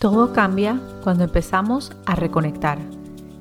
Todo 0.00 0.32
cambia 0.32 0.80
cuando 1.02 1.24
empezamos 1.24 1.92
a 2.06 2.14
reconectar. 2.14 2.78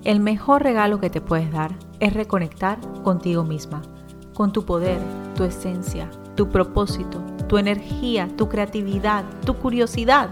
El 0.03 0.19
mejor 0.19 0.61
regalo 0.61 0.99
que 0.99 1.09
te 1.09 1.21
puedes 1.21 1.49
dar 1.53 1.71
es 2.01 2.13
reconectar 2.13 2.79
contigo 3.01 3.45
misma, 3.45 3.81
con 4.33 4.51
tu 4.51 4.65
poder, 4.65 4.99
tu 5.37 5.45
esencia, 5.45 6.09
tu 6.35 6.49
propósito, 6.49 7.21
tu 7.47 7.59
energía, 7.59 8.27
tu 8.35 8.49
creatividad, 8.49 9.23
tu 9.45 9.53
curiosidad, 9.53 10.27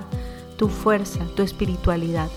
tu 0.58 0.68
fuerza, 0.68 1.22
tu 1.38 1.44
espiritualidad. 1.44 2.28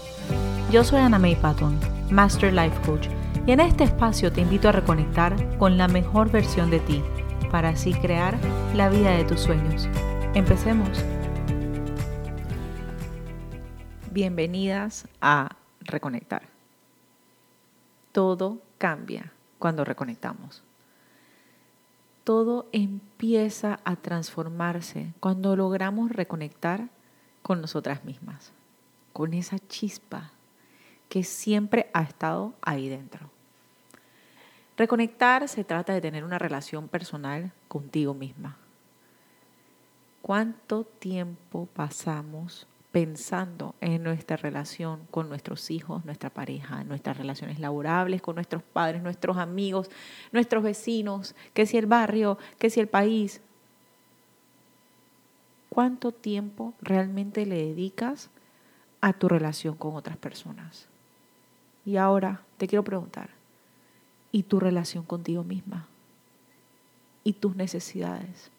Yo 0.71 0.85
soy 0.85 1.01
Ana 1.01 1.19
May 1.19 1.35
Patton, 1.35 1.77
Master 2.13 2.53
Life 2.53 2.81
Coach, 2.87 3.09
y 3.45 3.51
en 3.51 3.59
este 3.59 3.83
espacio 3.83 4.31
te 4.31 4.43
invito 4.43 4.69
a 4.69 4.73
reconectar 4.73 5.59
con 5.59 5.77
la 5.77 5.89
mejor 5.89 6.31
versión 6.31 6.71
de 6.71 6.79
ti, 6.79 7.03
para 7.51 7.71
así 7.71 7.93
crear 7.95 8.39
la 8.73 8.89
vida 8.89 9.11
de 9.11 9.25
tus 9.25 9.41
sueños. 9.41 9.89
Empecemos. 10.35 11.05
Bienvenidas 14.13 15.07
a 15.21 15.55
Reconectar. 15.83 16.43
Todo 18.11 18.61
cambia 18.77 19.33
cuando 19.61 19.85
reconectamos. 19.85 20.65
Todo 22.25 22.69
empieza 22.73 23.79
a 23.85 23.95
transformarse 23.95 25.13
cuando 25.21 25.55
logramos 25.55 26.11
reconectar 26.11 26.89
con 27.43 27.61
nosotras 27.61 28.05
mismas, 28.05 28.51
con 29.13 29.33
esa 29.33 29.61
chispa 29.61 30.33
que 31.09 31.23
siempre 31.23 31.89
ha 31.93 32.03
estado 32.03 32.55
ahí 32.63 32.89
dentro. 32.89 33.31
Reconectar 34.77 35.49
se 35.49 35.63
trata 35.63 35.93
de 35.93 36.01
tener 36.01 36.25
una 36.25 36.41
relación 36.41 36.89
personal 36.89 37.53
contigo 37.69 38.13
misma. 38.13 38.57
¿Cuánto 40.21 40.83
tiempo 40.83 41.69
pasamos 41.73 42.67
pensando 42.93 43.77
en 43.81 44.03
nuestra 44.03 44.37
relación 44.37 45.07
con 45.11 45.29
nuestros 45.29 45.71
hijos, 45.71 46.05
nuestra 46.05 46.31
pareja, 46.31 46.83
nuestras 46.83 47.17
relaciones 47.17 47.61
laborables 47.61 48.21
con 48.21 48.35
nuestros 48.35 48.63
padres, 48.63 49.03
nuestros 49.03 49.37
amigos, 49.37 49.91
nuestros 50.33 50.63
vecinos, 50.65 51.37
que 51.55 51.67
si 51.67 51.77
el 51.77 51.87
barrio, 51.87 52.37
que 52.59 52.69
si 52.71 52.81
el 52.81 52.89
país. 52.89 53.41
¿Cuánto 55.69 56.11
tiempo 56.11 56.75
realmente 56.83 57.47
le 57.47 57.67
dedicas 57.67 58.29
a 59.01 59.13
tu 59.13 59.29
relación 59.29 59.77
con 59.77 59.95
otras 59.95 60.17
personas? 60.17 60.89
Y 61.87 61.97
ahora 61.97 62.43
te 62.59 62.67
quiero 62.67 62.83
preguntar, 62.83 63.31
¿y 64.33 64.43
tu 64.43 64.59
relación 64.59 65.05
contigo 65.05 65.45
misma? 65.45 65.87
¿Y 67.23 67.35
tus 67.35 67.55
necesidades? 67.55 68.51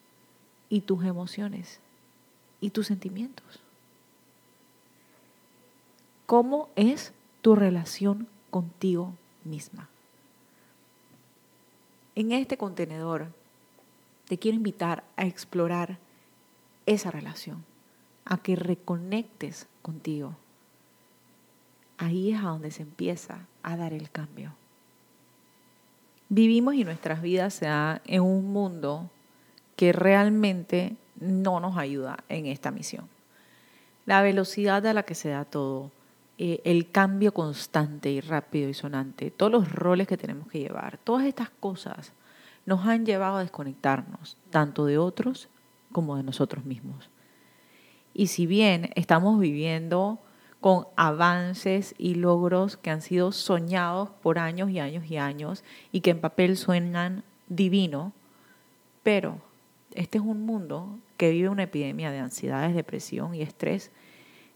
¿Y 0.70 0.80
tus 0.80 1.04
emociones? 1.04 1.80
¿Y 2.62 2.70
tus 2.70 2.86
sentimientos? 2.86 3.60
¿Cómo 6.32 6.70
es 6.76 7.12
tu 7.42 7.54
relación 7.54 8.26
contigo 8.48 9.12
misma? 9.44 9.90
En 12.14 12.32
este 12.32 12.56
contenedor 12.56 13.26
te 14.28 14.38
quiero 14.38 14.56
invitar 14.56 15.04
a 15.18 15.26
explorar 15.26 15.98
esa 16.86 17.10
relación, 17.10 17.66
a 18.24 18.38
que 18.38 18.56
reconectes 18.56 19.66
contigo. 19.82 20.34
Ahí 21.98 22.32
es 22.32 22.38
a 22.38 22.44
donde 22.44 22.70
se 22.70 22.80
empieza 22.80 23.46
a 23.62 23.76
dar 23.76 23.92
el 23.92 24.10
cambio. 24.10 24.54
Vivimos 26.30 26.76
y 26.76 26.84
nuestras 26.84 27.20
vidas 27.20 27.52
se 27.52 27.66
dan 27.66 28.00
en 28.06 28.22
un 28.22 28.50
mundo 28.54 29.10
que 29.76 29.92
realmente 29.92 30.96
no 31.20 31.60
nos 31.60 31.76
ayuda 31.76 32.24
en 32.30 32.46
esta 32.46 32.70
misión. 32.70 33.06
La 34.06 34.22
velocidad 34.22 34.86
a 34.86 34.94
la 34.94 35.02
que 35.02 35.14
se 35.14 35.28
da 35.28 35.44
todo, 35.44 35.90
eh, 36.38 36.60
el 36.64 36.90
cambio 36.90 37.32
constante 37.32 38.10
y 38.10 38.20
rápido 38.20 38.68
y 38.68 38.74
sonante, 38.74 39.30
todos 39.30 39.52
los 39.52 39.70
roles 39.70 40.08
que 40.08 40.16
tenemos 40.16 40.48
que 40.48 40.60
llevar, 40.60 40.98
todas 40.98 41.26
estas 41.26 41.50
cosas 41.50 42.12
nos 42.64 42.86
han 42.86 43.04
llevado 43.04 43.36
a 43.36 43.42
desconectarnos, 43.42 44.36
tanto 44.50 44.86
de 44.86 44.98
otros 44.98 45.48
como 45.92 46.16
de 46.16 46.22
nosotros 46.22 46.64
mismos. 46.64 47.10
Y 48.14 48.28
si 48.28 48.46
bien 48.46 48.90
estamos 48.94 49.38
viviendo 49.40 50.18
con 50.60 50.86
avances 50.96 51.94
y 51.98 52.14
logros 52.14 52.76
que 52.76 52.90
han 52.90 53.02
sido 53.02 53.32
soñados 53.32 54.10
por 54.22 54.38
años 54.38 54.70
y 54.70 54.78
años 54.78 55.04
y 55.10 55.16
años 55.16 55.64
y 55.90 56.00
que 56.00 56.10
en 56.10 56.20
papel 56.20 56.56
suenan 56.56 57.24
divino, 57.48 58.12
pero 59.02 59.40
este 59.94 60.18
es 60.18 60.24
un 60.24 60.46
mundo 60.46 60.98
que 61.16 61.30
vive 61.30 61.48
una 61.48 61.64
epidemia 61.64 62.10
de 62.10 62.20
ansiedades, 62.20 62.74
depresión 62.74 63.34
y 63.34 63.42
estrés 63.42 63.90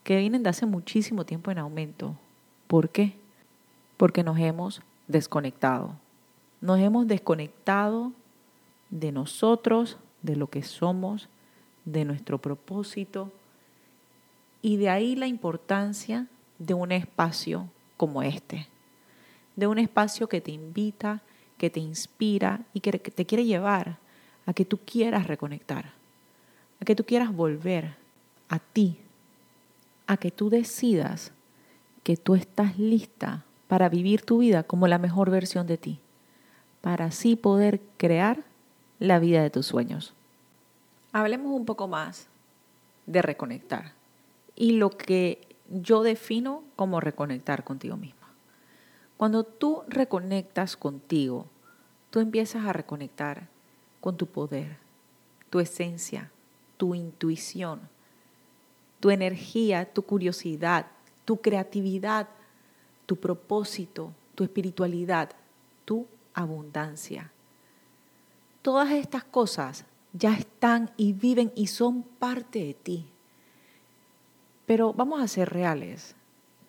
que 0.06 0.16
vienen 0.16 0.44
de 0.44 0.50
hace 0.50 0.66
muchísimo 0.66 1.26
tiempo 1.26 1.50
en 1.50 1.58
aumento. 1.58 2.14
¿Por 2.68 2.90
qué? 2.90 3.14
Porque 3.96 4.22
nos 4.22 4.38
hemos 4.38 4.80
desconectado. 5.08 5.96
Nos 6.60 6.78
hemos 6.78 7.08
desconectado 7.08 8.12
de 8.88 9.10
nosotros, 9.10 9.98
de 10.22 10.36
lo 10.36 10.46
que 10.46 10.62
somos, 10.62 11.28
de 11.84 12.04
nuestro 12.04 12.38
propósito. 12.38 13.32
Y 14.62 14.76
de 14.76 14.90
ahí 14.90 15.16
la 15.16 15.26
importancia 15.26 16.28
de 16.60 16.74
un 16.74 16.92
espacio 16.92 17.68
como 17.96 18.22
este. 18.22 18.68
De 19.56 19.66
un 19.66 19.80
espacio 19.80 20.28
que 20.28 20.40
te 20.40 20.52
invita, 20.52 21.20
que 21.58 21.68
te 21.68 21.80
inspira 21.80 22.60
y 22.72 22.78
que 22.78 22.92
te 22.92 23.26
quiere 23.26 23.44
llevar 23.44 23.98
a 24.46 24.52
que 24.52 24.64
tú 24.64 24.78
quieras 24.78 25.26
reconectar, 25.26 25.94
a 26.80 26.84
que 26.84 26.94
tú 26.94 27.02
quieras 27.02 27.34
volver 27.34 27.96
a 28.48 28.60
ti, 28.60 29.00
a 30.06 30.16
que 30.16 30.30
tú 30.30 30.50
decidas 30.50 31.32
que 32.06 32.16
tú 32.16 32.36
estás 32.36 32.78
lista 32.78 33.44
para 33.66 33.88
vivir 33.88 34.22
tu 34.22 34.38
vida 34.38 34.62
como 34.62 34.86
la 34.86 34.98
mejor 34.98 35.28
versión 35.28 35.66
de 35.66 35.76
ti, 35.76 35.98
para 36.80 37.06
así 37.06 37.34
poder 37.34 37.80
crear 37.96 38.44
la 39.00 39.18
vida 39.18 39.42
de 39.42 39.50
tus 39.50 39.66
sueños. 39.66 40.14
Hablemos 41.12 41.50
un 41.50 41.64
poco 41.64 41.88
más 41.88 42.28
de 43.06 43.22
reconectar 43.22 43.92
y 44.54 44.72
lo 44.72 44.90
que 44.90 45.48
yo 45.68 46.04
defino 46.04 46.62
como 46.76 47.00
reconectar 47.00 47.64
contigo 47.64 47.96
misma. 47.96 48.28
Cuando 49.16 49.42
tú 49.42 49.82
reconectas 49.88 50.76
contigo, 50.76 51.46
tú 52.10 52.20
empiezas 52.20 52.66
a 52.66 52.72
reconectar 52.72 53.48
con 54.00 54.16
tu 54.16 54.26
poder, 54.26 54.76
tu 55.50 55.58
esencia, 55.58 56.30
tu 56.76 56.94
intuición, 56.94 57.80
tu 59.00 59.10
energía, 59.10 59.92
tu 59.92 60.02
curiosidad, 60.02 60.86
tu 61.24 61.38
creatividad, 61.38 62.28
tu 63.06 63.16
propósito, 63.16 64.12
tu 64.34 64.44
espiritualidad, 64.44 65.30
tu 65.84 66.06
abundancia. 66.34 67.30
Todas 68.62 68.90
estas 68.90 69.24
cosas 69.24 69.84
ya 70.12 70.34
están 70.34 70.90
y 70.96 71.12
viven 71.12 71.52
y 71.54 71.68
son 71.68 72.02
parte 72.02 72.60
de 72.64 72.74
ti. 72.74 73.06
Pero 74.66 74.92
vamos 74.92 75.20
a 75.20 75.28
ser 75.28 75.50
reales. 75.50 76.16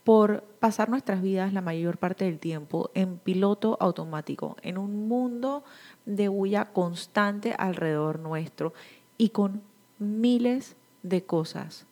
Por 0.03 0.44
pasar 0.59 0.89
nuestras 0.89 1.21
vidas 1.21 1.51
la 1.51 1.61
mayor 1.61 1.97
parte 1.97 2.25
del 2.25 2.39
tiempo 2.39 2.91
en 2.94 3.17
piloto 3.17 3.77
automático, 3.81 4.55
en 4.61 4.77
un 4.77 5.07
mundo 5.07 5.65
de 6.05 6.29
bulla 6.29 6.65
constante 6.71 7.53
alrededor 7.57 8.19
nuestro 8.19 8.73
y 9.17 9.29
con 9.29 9.61
miles 9.99 10.77
de 11.03 11.25
cosas 11.25 11.87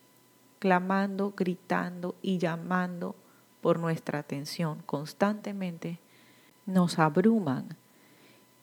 clamando, 0.58 1.34
gritando 1.36 2.14
y 2.22 2.38
llamando 2.38 3.14
por 3.60 3.78
nuestra 3.78 4.18
atención 4.18 4.82
constantemente, 4.86 5.98
nos 6.66 6.98
abruman 6.98 7.76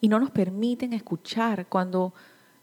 y 0.01 0.09
no 0.09 0.19
nos 0.19 0.31
permiten 0.31 0.93
escuchar 0.93 1.67
cuando 1.67 2.13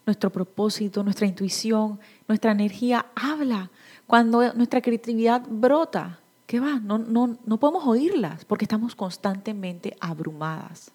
nuestro 0.05 0.31
propósito, 0.31 1.03
nuestra 1.03 1.27
intuición, 1.27 2.01
nuestra 2.29 2.53
energía 2.53 3.07
habla, 3.15 3.71
cuando 4.07 4.53
nuestra 4.55 4.81
creatividad 4.81 5.43
brota. 5.49 6.19
¿Qué 6.47 6.60
va? 6.60 6.81
No, 6.81 6.99
no, 6.99 7.39
no 7.47 7.60
podemos 7.60 7.87
oírlas 7.87 8.45
porque 8.45 8.65
estamos 8.65 8.97
constantemente 8.97 9.97
abrumadas. 10.01 10.91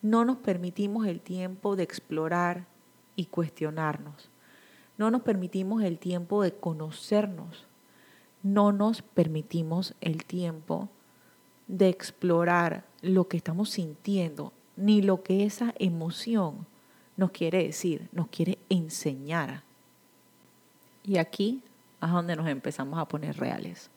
No 0.00 0.24
nos 0.24 0.38
permitimos 0.38 1.06
el 1.06 1.20
tiempo 1.20 1.76
de 1.76 1.82
explorar 1.82 2.66
y 3.14 3.26
cuestionarnos. 3.26 4.30
No 4.96 5.12
nos 5.12 5.22
permitimos 5.22 5.82
el 5.84 5.98
tiempo 5.98 6.42
de 6.42 6.52
conocernos. 6.52 7.67
No 8.42 8.72
nos 8.72 9.02
permitimos 9.02 9.94
el 10.00 10.24
tiempo 10.24 10.88
de 11.66 11.88
explorar 11.88 12.84
lo 13.02 13.28
que 13.28 13.36
estamos 13.36 13.70
sintiendo, 13.70 14.52
ni 14.76 15.02
lo 15.02 15.22
que 15.22 15.44
esa 15.44 15.74
emoción 15.78 16.66
nos 17.16 17.30
quiere 17.32 17.64
decir, 17.64 18.08
nos 18.12 18.28
quiere 18.28 18.58
enseñar. 18.68 19.62
Y 21.04 21.18
aquí 21.18 21.62
es 22.00 22.10
donde 22.10 22.36
nos 22.36 22.46
empezamos 22.48 22.98
a 22.98 23.06
poner 23.06 23.36
reales. 23.36 23.90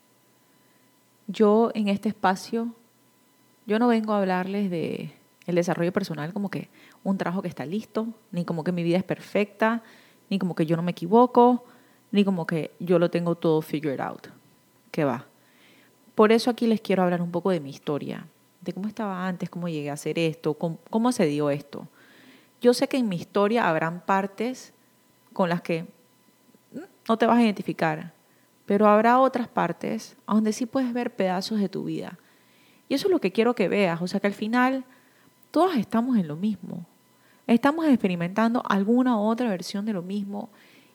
Yo 1.27 1.71
en 1.75 1.87
este 1.87 2.09
espacio, 2.09 2.73
yo 3.67 3.79
no 3.79 3.87
vengo 3.87 4.13
a 4.13 4.19
hablarles 4.19 4.69
de 4.69 5.13
el 5.45 5.55
desarrollo 5.55 5.91
personal 5.91 6.33
como 6.33 6.49
que 6.49 6.69
un 7.03 7.17
trabajo 7.17 7.41
que 7.41 7.47
está 7.47 7.65
listo, 7.65 8.07
ni 8.31 8.45
como 8.45 8.63
que 8.63 8.71
mi 8.71 8.83
vida 8.83 8.97
es 8.97 9.03
perfecta, 9.03 9.83
ni 10.29 10.39
como 10.39 10.55
que 10.55 10.65
yo 10.65 10.75
no 10.75 10.83
me 10.83 10.91
equivoco, 10.91 11.65
ni 12.11 12.23
como 12.25 12.45
que 12.45 12.71
yo 12.79 12.99
lo 12.99 13.09
tengo 13.09 13.35
todo 13.35 13.61
figured 13.61 13.99
out. 13.99 14.27
que 14.91 15.05
va. 15.05 15.25
Por 16.15 16.33
eso 16.33 16.49
aquí 16.49 16.67
les 16.67 16.81
quiero 16.81 17.03
hablar 17.03 17.21
un 17.21 17.31
poco 17.31 17.49
de 17.51 17.61
mi 17.61 17.69
historia, 17.69 18.27
de 18.59 18.73
cómo 18.73 18.87
estaba 18.87 19.25
antes, 19.25 19.49
cómo 19.49 19.69
llegué 19.69 19.89
a 19.89 19.93
hacer 19.93 20.19
esto, 20.19 20.53
cómo, 20.53 20.77
cómo 20.89 21.11
se 21.13 21.25
dio 21.25 21.49
esto. 21.49 21.87
Yo 22.61 22.73
sé 22.73 22.89
que 22.89 22.97
en 22.97 23.07
mi 23.07 23.15
historia 23.15 23.69
habrán 23.69 24.01
partes 24.01 24.73
con 25.31 25.49
las 25.49 25.61
que 25.61 25.83
mm, 26.73 26.79
no 27.07 27.17
te 27.17 27.25
vas 27.25 27.37
a 27.37 27.43
identificar, 27.43 28.13
pero 28.65 28.87
habrá 28.87 29.19
otras 29.19 29.47
partes 29.47 30.17
donde 30.27 30.51
sí 30.51 30.65
puedes 30.65 30.91
ver 30.93 31.15
pedazos 31.15 31.59
de 31.59 31.69
tu 31.69 31.85
vida. 31.85 32.19
Y 32.89 32.95
eso 32.95 33.07
es 33.07 33.11
lo 33.11 33.21
que 33.21 33.31
quiero 33.31 33.55
que 33.55 33.69
veas, 33.69 34.01
o 34.01 34.07
sea 34.07 34.19
que 34.19 34.27
al 34.27 34.33
final 34.33 34.83
todas 35.49 35.77
estamos 35.77 36.17
en 36.17 36.27
lo 36.27 36.35
mismo. 36.35 36.85
Estamos 37.47 37.85
experimentando 37.85 38.61
alguna 38.67 39.19
otra 39.19 39.49
versión 39.49 39.85
de 39.85 39.93
lo 39.93 40.01
mismo 40.01 40.49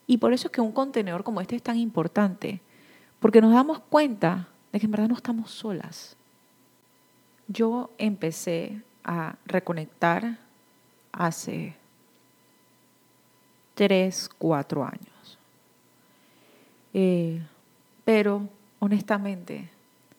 y 0.07 0.19
por 0.19 0.33
eso 0.33 0.49
es 0.49 0.53
que 0.53 0.61
un 0.61 0.73
contenedor 0.73 1.25
como 1.25 1.41
este 1.41 1.57
es 1.57 1.63
tan 1.63 1.77
importante, 1.77 2.61
porque 3.21 3.41
nos 3.41 3.53
damos 3.53 3.81
cuenta 3.81 4.49
de 4.73 4.81
que 4.81 4.87
en 4.87 4.93
verdad 4.93 5.09
no 5.09 5.17
estamos 5.17 5.51
solas. 5.51 6.17
Yo 7.49 7.91
empecé 7.99 8.83
a 9.05 9.37
reconectar 9.47 10.39
hace 11.13 11.75
tres, 13.75 14.29
cuatro 14.39 14.85
años. 14.85 15.39
Eh, 16.93 17.41
pero 18.05 18.49
honestamente, 18.79 19.71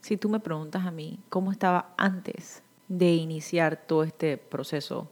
si 0.01 0.17
tú 0.17 0.29
me 0.29 0.39
preguntas 0.39 0.85
a 0.85 0.91
mí 0.91 1.19
cómo 1.29 1.51
estaba 1.51 1.93
antes 1.97 2.61
de 2.87 3.13
iniciar 3.15 3.75
todo 3.87 4.03
este 4.03 4.37
proceso, 4.37 5.09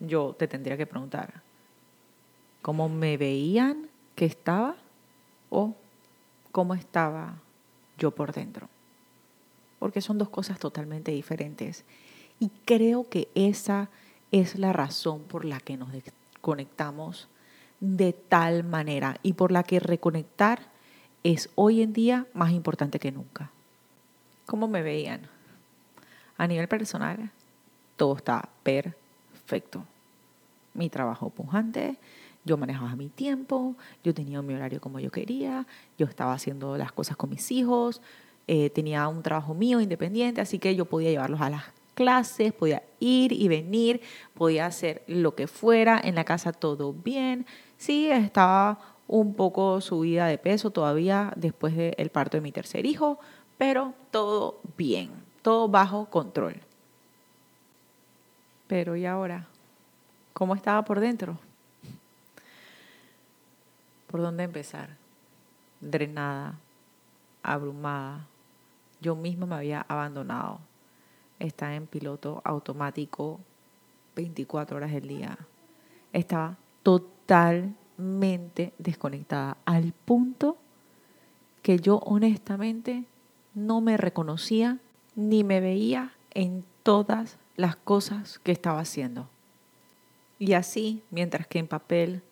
yo 0.00 0.34
te 0.38 0.46
tendría 0.46 0.76
que 0.76 0.86
preguntar 0.86 1.42
cómo 2.62 2.88
me 2.88 3.16
veían 3.16 3.87
que 4.18 4.24
estaba 4.24 4.74
o 5.48 5.76
cómo 6.50 6.74
estaba 6.74 7.36
yo 7.98 8.10
por 8.10 8.32
dentro. 8.32 8.68
Porque 9.78 10.00
son 10.00 10.18
dos 10.18 10.28
cosas 10.28 10.58
totalmente 10.58 11.12
diferentes. 11.12 11.84
Y 12.40 12.50
creo 12.64 13.08
que 13.08 13.28
esa 13.36 13.90
es 14.32 14.58
la 14.58 14.72
razón 14.72 15.22
por 15.22 15.44
la 15.44 15.60
que 15.60 15.76
nos 15.76 15.90
conectamos 16.40 17.28
de 17.78 18.12
tal 18.12 18.64
manera 18.64 19.20
y 19.22 19.34
por 19.34 19.52
la 19.52 19.62
que 19.62 19.78
reconectar 19.78 20.62
es 21.22 21.48
hoy 21.54 21.80
en 21.80 21.92
día 21.92 22.26
más 22.34 22.50
importante 22.50 22.98
que 22.98 23.12
nunca. 23.12 23.52
¿Cómo 24.46 24.66
me 24.66 24.82
veían? 24.82 25.28
A 26.36 26.48
nivel 26.48 26.66
personal, 26.66 27.30
todo 27.96 28.16
está 28.16 28.48
perfecto. 28.64 29.84
Mi 30.74 30.90
trabajo 30.90 31.30
pujante, 31.30 31.98
yo 32.48 32.56
manejaba 32.56 32.96
mi 32.96 33.08
tiempo, 33.08 33.76
yo 34.02 34.14
tenía 34.14 34.40
mi 34.42 34.54
horario 34.54 34.80
como 34.80 34.98
yo 34.98 35.10
quería, 35.10 35.66
yo 35.98 36.06
estaba 36.06 36.32
haciendo 36.32 36.76
las 36.78 36.90
cosas 36.90 37.16
con 37.16 37.30
mis 37.30 37.52
hijos, 37.52 38.00
eh, 38.48 38.70
tenía 38.70 39.06
un 39.08 39.22
trabajo 39.22 39.54
mío 39.54 39.80
independiente, 39.80 40.40
así 40.40 40.58
que 40.58 40.74
yo 40.74 40.86
podía 40.86 41.10
llevarlos 41.10 41.42
a 41.42 41.50
las 41.50 41.64
clases, 41.94 42.52
podía 42.54 42.82
ir 42.98 43.32
y 43.32 43.46
venir, 43.48 44.00
podía 44.34 44.66
hacer 44.66 45.02
lo 45.06 45.34
que 45.34 45.46
fuera, 45.46 46.00
en 46.02 46.14
la 46.14 46.24
casa 46.24 46.52
todo 46.52 46.94
bien. 46.94 47.44
Sí, 47.76 48.08
estaba 48.10 48.78
un 49.06 49.34
poco 49.34 49.80
subida 49.80 50.26
de 50.26 50.38
peso 50.38 50.70
todavía 50.70 51.32
después 51.36 51.76
del 51.76 52.10
parto 52.10 52.38
de 52.38 52.40
mi 52.40 52.52
tercer 52.52 52.86
hijo, 52.86 53.18
pero 53.58 53.92
todo 54.10 54.60
bien, 54.76 55.10
todo 55.42 55.68
bajo 55.68 56.06
control. 56.06 56.56
Pero 58.66 58.96
¿y 58.96 59.04
ahora? 59.04 59.46
¿Cómo 60.32 60.54
estaba 60.54 60.84
por 60.84 61.00
dentro? 61.00 61.38
¿Por 64.08 64.22
dónde 64.22 64.44
empezar? 64.44 64.96
Drenada, 65.80 66.58
abrumada. 67.42 68.26
Yo 69.00 69.14
misma 69.14 69.46
me 69.46 69.54
había 69.54 69.82
abandonado. 69.82 70.60
Estaba 71.38 71.74
en 71.74 71.86
piloto 71.86 72.40
automático 72.44 73.38
24 74.16 74.78
horas 74.78 74.92
del 74.92 75.08
día. 75.08 75.38
Estaba 76.12 76.56
totalmente 76.82 78.72
desconectada 78.78 79.58
al 79.66 79.92
punto 79.92 80.56
que 81.62 81.78
yo 81.78 81.98
honestamente 81.98 83.04
no 83.54 83.82
me 83.82 83.98
reconocía 83.98 84.78
ni 85.16 85.44
me 85.44 85.60
veía 85.60 86.12
en 86.32 86.64
todas 86.82 87.36
las 87.56 87.76
cosas 87.76 88.38
que 88.38 88.52
estaba 88.52 88.80
haciendo. 88.80 89.28
Y 90.38 90.54
así, 90.54 91.02
mientras 91.10 91.46
que 91.46 91.58
en 91.58 91.66
papel 91.66 92.22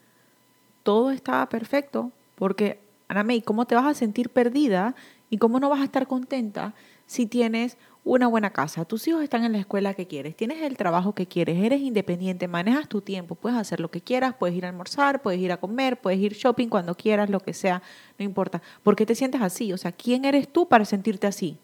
todo 0.86 1.10
estaba 1.10 1.48
perfecto, 1.48 2.12
porque, 2.36 2.78
Ana 3.08 3.24
May, 3.24 3.42
¿cómo 3.42 3.66
te 3.66 3.74
vas 3.74 3.86
a 3.86 3.94
sentir 3.94 4.30
perdida 4.30 4.94
y 5.30 5.38
cómo 5.38 5.58
no 5.58 5.68
vas 5.68 5.80
a 5.80 5.84
estar 5.84 6.06
contenta 6.06 6.74
si 7.06 7.26
tienes 7.26 7.76
una 8.04 8.28
buena 8.28 8.50
casa, 8.50 8.84
tus 8.84 9.08
hijos 9.08 9.24
están 9.24 9.42
en 9.42 9.50
la 9.50 9.58
escuela 9.58 9.92
que 9.94 10.06
quieres, 10.06 10.36
tienes 10.36 10.62
el 10.62 10.76
trabajo 10.76 11.12
que 11.12 11.26
quieres, 11.26 11.58
eres 11.58 11.80
independiente, 11.80 12.46
manejas 12.46 12.88
tu 12.88 13.00
tiempo, 13.00 13.34
puedes 13.34 13.58
hacer 13.58 13.80
lo 13.80 13.90
que 13.90 14.00
quieras, 14.00 14.36
puedes 14.38 14.56
ir 14.56 14.64
a 14.64 14.68
almorzar, 14.68 15.22
puedes 15.22 15.40
ir 15.40 15.50
a 15.50 15.56
comer, 15.56 16.00
puedes 16.00 16.20
ir 16.20 16.34
shopping 16.34 16.68
cuando 16.68 16.94
quieras, 16.94 17.30
lo 17.30 17.40
que 17.40 17.52
sea, 17.52 17.82
no 18.16 18.24
importa. 18.24 18.62
¿Por 18.84 18.94
qué 18.94 19.06
te 19.06 19.16
sientes 19.16 19.42
así? 19.42 19.72
O 19.72 19.76
sea, 19.76 19.90
¿quién 19.90 20.24
eres 20.24 20.48
tú 20.48 20.68
para 20.68 20.84
sentirte 20.84 21.26
así? 21.26 21.58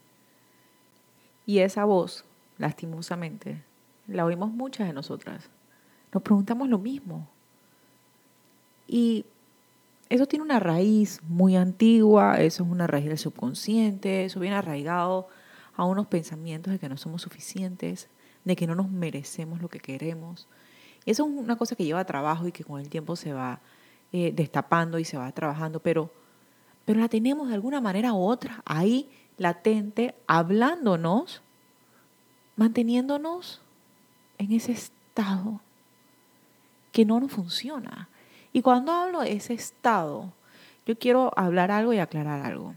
Y 1.46 1.60
esa 1.60 1.84
voz, 1.84 2.24
lastimosamente, 2.58 3.62
la 4.08 4.24
oímos 4.24 4.50
muchas 4.50 4.88
de 4.88 4.92
nosotras. 4.92 5.48
Nos 6.12 6.24
preguntamos 6.24 6.68
lo 6.68 6.78
mismo. 6.80 7.28
Y 8.92 9.24
eso 10.10 10.26
tiene 10.26 10.44
una 10.44 10.60
raíz 10.60 11.22
muy 11.26 11.56
antigua, 11.56 12.42
eso 12.42 12.62
es 12.62 12.68
una 12.68 12.86
raíz 12.86 13.06
del 13.06 13.16
subconsciente, 13.16 14.26
eso 14.26 14.38
viene 14.38 14.54
arraigado 14.54 15.28
a 15.74 15.86
unos 15.86 16.08
pensamientos 16.08 16.74
de 16.74 16.78
que 16.78 16.90
no 16.90 16.98
somos 16.98 17.22
suficientes, 17.22 18.10
de 18.44 18.54
que 18.54 18.66
no 18.66 18.74
nos 18.74 18.90
merecemos 18.90 19.62
lo 19.62 19.70
que 19.70 19.80
queremos. 19.80 20.46
Y 21.06 21.10
eso 21.12 21.24
es 21.24 21.32
una 21.32 21.56
cosa 21.56 21.74
que 21.74 21.86
lleva 21.86 22.04
trabajo 22.04 22.46
y 22.46 22.52
que 22.52 22.64
con 22.64 22.82
el 22.82 22.90
tiempo 22.90 23.16
se 23.16 23.32
va 23.32 23.60
eh, 24.12 24.30
destapando 24.36 24.98
y 24.98 25.06
se 25.06 25.16
va 25.16 25.32
trabajando, 25.32 25.80
pero, 25.80 26.12
pero 26.84 27.00
la 27.00 27.08
tenemos 27.08 27.48
de 27.48 27.54
alguna 27.54 27.80
manera 27.80 28.12
u 28.12 28.18
otra 28.18 28.60
ahí 28.66 29.08
latente, 29.38 30.14
hablándonos, 30.26 31.40
manteniéndonos 32.56 33.62
en 34.36 34.52
ese 34.52 34.72
estado 34.72 35.62
que 36.92 37.06
no 37.06 37.20
nos 37.20 37.32
funciona. 37.32 38.10
Y 38.52 38.62
cuando 38.62 38.92
hablo 38.92 39.20
de 39.20 39.32
ese 39.32 39.54
estado, 39.54 40.32
yo 40.86 40.98
quiero 40.98 41.32
hablar 41.36 41.70
algo 41.70 41.92
y 41.92 41.98
aclarar 41.98 42.44
algo. 42.44 42.74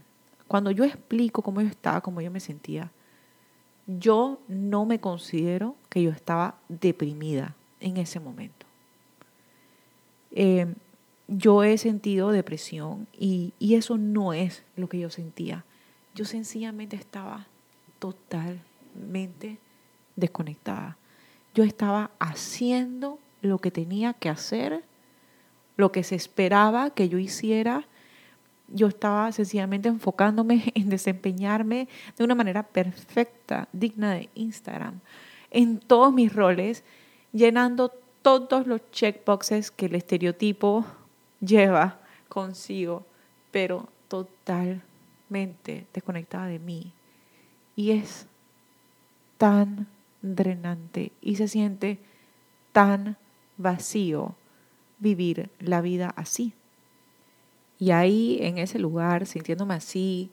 Cuando 0.48 0.70
yo 0.70 0.84
explico 0.84 1.42
cómo 1.42 1.60
yo 1.60 1.68
estaba, 1.68 2.00
cómo 2.00 2.20
yo 2.20 2.30
me 2.30 2.40
sentía, 2.40 2.90
yo 3.86 4.40
no 4.48 4.84
me 4.84 5.00
considero 5.00 5.76
que 5.88 6.02
yo 6.02 6.10
estaba 6.10 6.56
deprimida 6.68 7.54
en 7.80 7.96
ese 7.96 8.20
momento. 8.20 8.66
Eh, 10.32 10.66
yo 11.28 11.64
he 11.64 11.78
sentido 11.78 12.30
depresión 12.30 13.06
y, 13.18 13.52
y 13.58 13.74
eso 13.74 13.98
no 13.98 14.32
es 14.32 14.62
lo 14.76 14.88
que 14.88 14.98
yo 14.98 15.10
sentía. 15.10 15.64
Yo 16.14 16.24
sencillamente 16.24 16.96
estaba 16.96 17.46
totalmente 17.98 19.58
desconectada. 20.14 20.96
Yo 21.54 21.64
estaba 21.64 22.10
haciendo 22.18 23.18
lo 23.42 23.58
que 23.58 23.70
tenía 23.70 24.12
que 24.14 24.28
hacer, 24.28 24.84
lo 25.76 25.92
que 25.92 26.02
se 26.02 26.14
esperaba 26.14 26.90
que 26.90 27.08
yo 27.08 27.18
hiciera 27.18 27.86
yo 28.68 28.88
estaba 28.88 29.30
sencillamente 29.32 29.88
enfocándome 29.88 30.72
en 30.74 30.88
desempeñarme 30.88 31.88
de 32.16 32.24
una 32.24 32.34
manera 32.34 32.62
perfecta, 32.62 33.68
digna 33.72 34.12
de 34.12 34.28
Instagram, 34.34 35.00
en 35.50 35.78
todos 35.78 36.12
mis 36.12 36.32
roles, 36.32 36.84
llenando 37.32 37.92
todos 38.22 38.66
los 38.66 38.80
checkboxes 38.90 39.70
que 39.70 39.86
el 39.86 39.94
estereotipo 39.94 40.84
lleva 41.40 42.00
consigo, 42.28 43.06
pero 43.52 43.88
totalmente 44.08 45.86
desconectada 45.94 46.46
de 46.46 46.58
mí. 46.58 46.92
Y 47.76 47.92
es 47.92 48.26
tan 49.38 49.86
drenante 50.22 51.12
y 51.20 51.36
se 51.36 51.46
siente 51.46 51.98
tan 52.72 53.16
vacío 53.58 54.34
vivir 54.98 55.50
la 55.60 55.80
vida 55.80 56.12
así. 56.16 56.52
Y 57.78 57.90
ahí, 57.90 58.38
en 58.40 58.58
ese 58.58 58.78
lugar, 58.78 59.26
sintiéndome 59.26 59.74
así, 59.74 60.30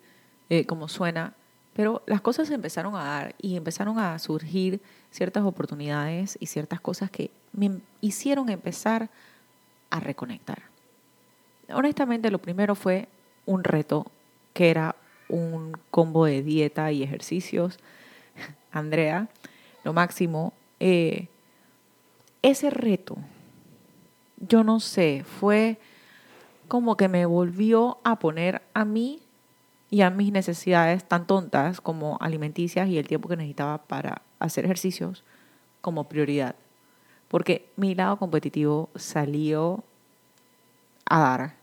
eh, 0.50 0.66
como 0.66 0.88
suena, 0.88 1.34
pero 1.74 2.04
las 2.06 2.22
cosas 2.22 2.48
se 2.48 2.54
empezaron 2.54 2.96
a 2.96 3.04
dar 3.04 3.36
y 3.42 3.56
empezaron 3.56 4.00
a 4.00 4.18
surgir 4.20 4.80
ciertas 5.12 5.44
oportunidades 5.44 6.38
y 6.40 6.46
ciertas 6.46 6.80
cosas 6.80 7.10
que 7.10 7.32
me 7.52 7.80
hicieron 8.02 8.50
empezar 8.50 9.10
a 9.90 10.00
reconectar. 10.00 10.64
Honestamente, 11.74 12.32
lo 12.32 12.40
primero 12.40 12.76
fue 12.76 13.08
un 13.46 13.64
reto 13.64 14.06
que 14.54 14.70
era 14.70 14.96
un 15.30 15.78
combo 15.90 16.26
de 16.26 16.44
dieta 16.44 16.92
y 16.92 17.04
ejercicios. 17.04 17.80
Andrea, 18.72 19.30
lo 19.84 19.94
máximo. 19.94 20.54
Eh, 20.80 21.28
ese 22.42 22.70
reto, 22.70 23.18
yo 24.38 24.64
no 24.64 24.80
sé, 24.80 25.24
fue 25.40 25.80
como 26.68 26.98
que 26.98 27.08
me 27.08 27.26
volvió 27.26 27.98
a 28.04 28.20
poner 28.20 28.62
a 28.74 28.86
mí 28.86 29.22
y 29.90 30.02
a 30.02 30.10
mis 30.10 30.32
necesidades 30.32 31.04
tan 31.04 31.28
tontas 31.28 31.80
como 31.80 32.18
alimenticias 32.20 32.90
y 32.90 32.98
el 32.98 33.08
tiempo 33.08 33.30
que 33.30 33.38
necesitaba 33.38 33.78
para 33.78 34.24
hacer 34.40 34.66
ejercicios 34.66 35.24
como 35.82 36.06
prioridad. 36.06 36.56
Porque 37.28 37.70
mi 37.76 37.94
lado 37.94 38.18
competitivo 38.18 38.90
salió 38.96 39.84
a 41.06 41.20
dar. 41.20 41.56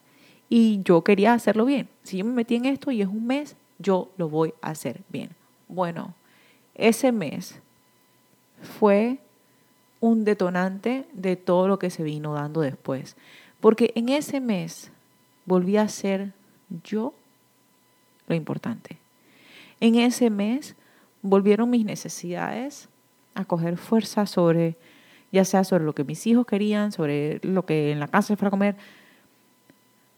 Y 0.48 0.82
yo 0.84 1.02
quería 1.02 1.32
hacerlo 1.32 1.64
bien. 1.64 1.88
Si 2.02 2.18
yo 2.18 2.24
me 2.24 2.32
metí 2.32 2.56
en 2.56 2.66
esto 2.66 2.90
y 2.90 3.02
es 3.02 3.08
un 3.08 3.26
mes, 3.26 3.56
yo 3.78 4.10
lo 4.16 4.28
voy 4.28 4.54
a 4.62 4.70
hacer 4.70 5.00
bien. 5.08 5.30
Bueno, 5.68 6.14
ese 6.74 7.12
mes 7.12 7.60
fue 8.78 9.18
un 10.00 10.24
detonante 10.24 11.06
de 11.12 11.36
todo 11.36 11.68
lo 11.68 11.78
que 11.78 11.90
se 11.90 12.02
vino 12.02 12.34
dando 12.34 12.62
después. 12.62 13.16
Porque 13.60 13.92
en 13.94 14.08
ese 14.08 14.40
mes 14.40 14.90
volví 15.44 15.76
a 15.76 15.88
ser 15.88 16.32
yo 16.84 17.12
lo 18.26 18.34
importante. 18.34 18.98
En 19.80 19.96
ese 19.96 20.30
mes 20.30 20.74
volvieron 21.22 21.70
mis 21.70 21.84
necesidades 21.84 22.88
a 23.34 23.44
coger 23.44 23.76
fuerza 23.76 24.26
sobre, 24.26 24.76
ya 25.32 25.44
sea 25.44 25.64
sobre 25.64 25.84
lo 25.84 25.94
que 25.94 26.04
mis 26.04 26.26
hijos 26.26 26.46
querían, 26.46 26.92
sobre 26.92 27.40
lo 27.42 27.66
que 27.66 27.92
en 27.92 28.00
la 28.00 28.08
casa 28.08 28.28
se 28.28 28.36
fuera 28.36 28.48
a 28.48 28.50
comer. 28.50 28.76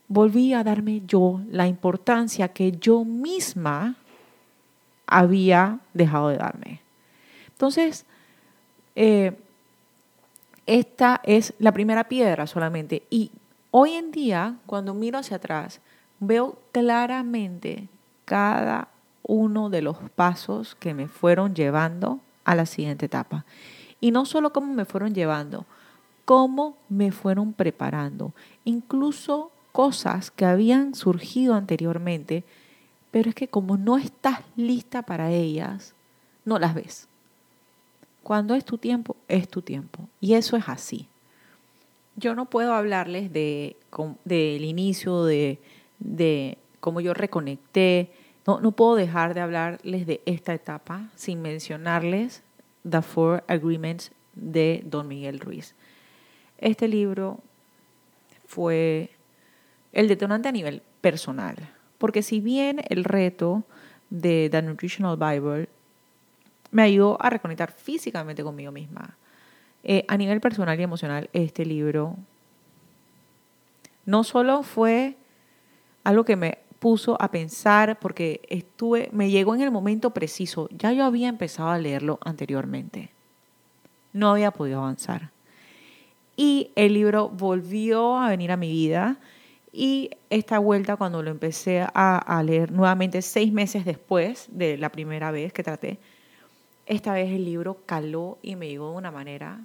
Volví 0.09 0.53
a 0.53 0.63
darme 0.63 1.03
yo 1.07 1.41
la 1.51 1.67
importancia 1.67 2.49
que 2.49 2.73
yo 2.73 3.05
misma 3.05 3.97
había 5.07 5.81
dejado 5.95 6.29
de 6.29 6.37
darme. 6.37 6.81
Entonces, 7.49 8.05
eh, 8.95 9.33
esta 10.67 11.21
es 11.25 11.55
la 11.59 11.73
primera 11.73 12.09
piedra 12.09 12.47
solamente. 12.47 13.03
Y 13.11 13.31
hoy 13.71 13.93
en 13.93 14.13
día, 14.13 14.57
cuando 14.67 14.95
miro 14.95 15.19
hacia 15.19 15.37
atrás, 15.37 15.81
veo 16.21 16.59
claramente 16.73 17.89
cada 18.25 18.89
uno 19.23 19.71
de 19.71 19.83
los 19.83 19.97
pasos 20.15 20.75
que 20.75 20.95
me 20.95 21.09
fueron 21.09 21.55
llevando 21.55 22.21
a 22.45 22.55
la 22.55 22.67
siguiente 22.67 23.07
etapa. 23.07 23.45
Y 24.01 24.11
no 24.11 24.25
solo 24.25 24.53
cómo 24.53 24.73
me 24.73 24.85
fueron 24.85 25.15
llevando, 25.15 25.67
cómo 26.25 26.77
me 26.89 27.13
fueron 27.13 27.53
preparando. 27.53 28.33
Incluso 28.65 29.51
cosas 29.73 30.31
que 30.31 30.45
habían 30.45 30.95
surgido 30.95 31.55
anteriormente, 31.55 32.45
pero 33.11 33.31
es 33.31 33.35
que 33.35 33.49
como 33.49 33.77
no 33.77 33.99
estás 33.99 34.41
lista 34.57 35.03
para 35.03 35.31
ellas, 35.31 35.95
no 36.45 36.59
las 36.59 36.75
ves. 36.75 37.09
Cuando 38.23 38.55
es 38.55 38.65
tu 38.65 38.79
tiempo, 38.79 39.17
es 39.29 39.49
tu 39.49 39.63
tiempo. 39.63 40.09
Y 40.21 40.35
eso 40.35 40.57
es 40.57 40.69
así. 40.69 41.09
Yo 42.17 42.35
no 42.35 42.47
puedo 42.47 42.75
hablarles 42.75 43.33
de, 43.33 43.77
del 44.25 44.65
inicio, 44.65 45.25
de, 45.25 45.59
de 45.99 46.59
cómo 46.81 47.01
yo 47.01 47.15
reconecté. 47.15 48.13
No, 48.47 48.61
no 48.61 48.73
puedo 48.73 48.95
dejar 48.95 49.35
de 49.35 49.41
hablarles 49.41 50.07
de 50.07 50.21
esta 50.27 50.55
etapa 50.55 51.11
sin 51.15 51.43
mencionarles 51.43 52.43
The 52.89 53.03
Four 53.03 53.45
Agreements 53.49 54.13
de 54.35 54.83
Don 54.85 55.09
Miguel 55.09 55.41
Ruiz. 55.41 55.75
Este 56.59 56.89
libro 56.89 57.41
fue 58.47 59.11
el 59.93 60.09
detonante 60.09 60.49
a 60.49 60.53
nivel 60.53 60.83
personal, 61.01 61.57
porque 61.99 62.23
si 62.23 62.41
bien 62.41 62.83
el 62.89 63.05
reto 63.05 63.65
de 64.11 64.49
The 64.51 64.63
Nutritional 64.63 65.17
Bible 65.17 65.69
me 66.73 66.83
ayudó 66.83 67.17
a 67.21 67.31
reconectar 67.31 67.71
físicamente 67.71 68.43
conmigo 68.43 68.73
misma. 68.73 69.17
Eh, 69.85 70.05
a 70.09 70.17
nivel 70.17 70.41
personal 70.41 70.79
y 70.81 70.83
emocional, 70.83 71.31
este 71.33 71.65
libro 71.65 72.17
no 74.05 74.25
solo 74.25 74.63
fue 74.63 75.17
algo 76.03 76.25
que 76.25 76.37
me 76.37 76.59
puso 76.79 77.21
a 77.21 77.31
pensar 77.31 77.99
porque 78.01 78.41
estuve, 78.49 79.09
me 79.13 79.31
llegó 79.31 79.55
en 79.55 79.61
el 79.61 79.71
momento 79.71 80.11
preciso. 80.11 80.69
Ya 80.73 80.93
yo 80.93 81.05
había 81.05 81.29
empezado 81.29 81.69
a 81.69 81.79
leerlo 81.79 82.19
anteriormente. 82.25 83.11
No 84.13 84.31
había 84.31 84.51
podido 84.51 84.81
avanzar. 84.81 85.31
Y 86.37 86.73
el 86.75 86.95
libro 86.95 87.29
volvió 87.29 88.19
a 88.19 88.29
venir 88.29 88.51
a 88.51 88.57
mi 88.57 88.71
vida. 88.71 89.21
Y 89.73 90.11
esta 90.29 90.59
vuelta, 90.59 90.97
cuando 90.97 91.23
lo 91.23 91.31
empecé 91.31 91.83
a, 91.83 92.19
a 92.19 92.43
leer 92.43 92.73
nuevamente 92.73 93.23
seis 93.23 93.53
meses 93.53 93.85
después 93.85 94.49
de 94.51 94.77
la 94.77 94.91
primera 94.91 95.31
vez 95.31 95.53
que 95.53 95.63
traté, 95.63 95.99
esta 96.87 97.13
vez 97.13 97.31
el 97.31 97.45
libro 97.45 97.79
caló 97.87 98.39
y 98.43 98.57
me 98.57 98.69
llegó 98.69 98.91
de 98.91 98.97
una 98.97 99.11
manera 99.11 99.61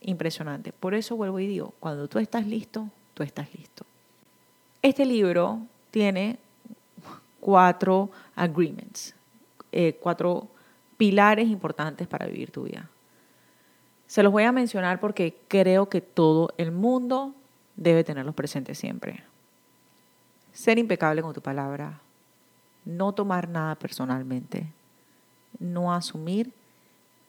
impresionante. 0.00 0.72
Por 0.72 0.94
eso 0.94 1.16
vuelvo 1.16 1.38
y 1.40 1.46
digo, 1.46 1.74
cuando 1.80 2.08
tú 2.08 2.18
estás 2.18 2.46
listo, 2.46 2.88
tú 3.14 3.22
estás 3.22 3.52
listo. 3.54 3.84
Este 4.82 5.04
libro 5.04 5.60
tiene 5.90 6.38
cuatro 7.40 8.10
agreements, 8.36 9.14
eh, 9.72 9.98
cuatro 10.00 10.48
pilares 10.96 11.48
importantes 11.48 12.06
para 12.06 12.26
vivir 12.26 12.50
tu 12.50 12.64
vida. 12.64 12.88
Se 14.06 14.22
los 14.22 14.32
voy 14.32 14.44
a 14.44 14.52
mencionar 14.52 15.00
porque 15.00 15.36
creo 15.48 15.88
que 15.88 16.00
todo 16.00 16.52
el 16.56 16.72
mundo 16.72 17.34
debe 17.76 18.04
tenerlos 18.04 18.34
presentes 18.34 18.78
siempre. 18.78 19.22
Ser 20.52 20.78
impecable 20.78 21.22
con 21.22 21.34
tu 21.34 21.40
palabra, 21.40 22.00
no 22.84 23.12
tomar 23.12 23.48
nada 23.48 23.74
personalmente, 23.74 24.72
no 25.58 25.92
asumir 25.92 26.52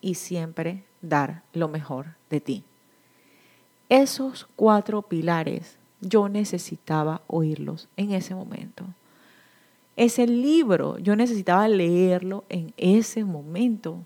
y 0.01 0.15
siempre 0.15 0.83
dar 1.01 1.43
lo 1.53 1.67
mejor 1.67 2.15
de 2.29 2.41
ti. 2.41 2.63
Esos 3.89 4.47
cuatro 4.55 5.01
pilares 5.01 5.77
yo 6.01 6.29
necesitaba 6.29 7.21
oírlos 7.27 7.87
en 7.97 8.11
ese 8.11 8.35
momento. 8.35 8.85
Ese 9.95 10.27
libro 10.27 10.97
yo 10.99 11.15
necesitaba 11.15 11.67
leerlo 11.67 12.45
en 12.49 12.73
ese 12.77 13.23
momento. 13.25 13.97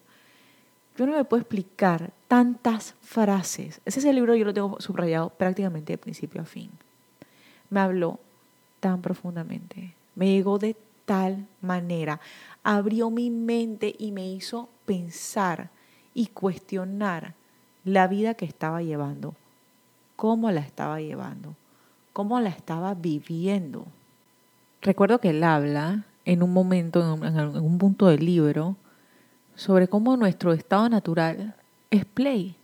Yo 0.98 1.06
no 1.06 1.14
me 1.14 1.26
puedo 1.26 1.42
explicar 1.42 2.12
tantas 2.28 2.96
frases. 3.02 3.82
Ese 3.86 4.00
es 4.00 4.06
el 4.06 4.16
libro, 4.16 4.36
yo 4.36 4.46
lo 4.46 4.54
tengo 4.54 4.80
subrayado 4.80 5.30
prácticamente 5.30 5.94
de 5.94 5.98
principio 5.98 6.42
a 6.42 6.46
fin. 6.46 6.72
Me 7.70 7.80
habló 7.80 8.20
tan 8.80 9.02
profundamente, 9.02 9.94
me 10.16 10.28
llegó 10.28 10.58
de 10.58 10.76
tal 11.06 11.46
manera 11.62 12.20
abrió 12.64 13.10
mi 13.10 13.30
mente 13.30 13.96
y 13.98 14.12
me 14.12 14.28
hizo 14.28 14.70
pensar 14.86 15.70
y 16.14 16.28
cuestionar 16.28 17.36
la 17.84 18.08
vida 18.08 18.34
que 18.34 18.46
estaba 18.46 18.82
llevando, 18.82 19.36
cómo 20.16 20.52
la 20.52 20.62
estaba 20.62 21.02
llevando, 21.02 21.56
cómo 22.14 22.40
la 22.40 22.50
estaba 22.50 22.94
viviendo. 22.94 23.86
Recuerdo 24.82 25.20
que 25.20 25.32
él 25.32 25.44
habla 25.44 26.06
en 26.26 26.44
un 26.44 26.54
momento, 26.54 27.02
en 27.02 27.40
un, 27.40 27.78
punto 27.78 28.08
del 28.08 28.26
libro, 28.26 28.78
sobre 29.56 29.88
cómo 29.88 30.16
nuestro 30.16 30.54
estado 30.54 30.88
natural 30.88 31.56
es 31.92 32.06
play. 32.06 32.56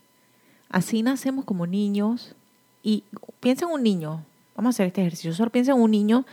Así 0.70 1.03
nacemos 1.03 1.46
como 1.46 1.68
niños 1.68 2.36
y 2.84 3.03
piensa 3.39 3.65
en 3.65 3.72
un 3.72 3.84
niño, 3.84 4.24
vamos 4.56 4.70
a 4.70 4.75
hacer 4.75 4.88
este 4.88 5.01
ejercicio, 5.01 5.34
solo 5.34 5.51
piensa 5.51 5.74
en 5.74 5.82
un 5.82 5.91
niño 5.91 6.25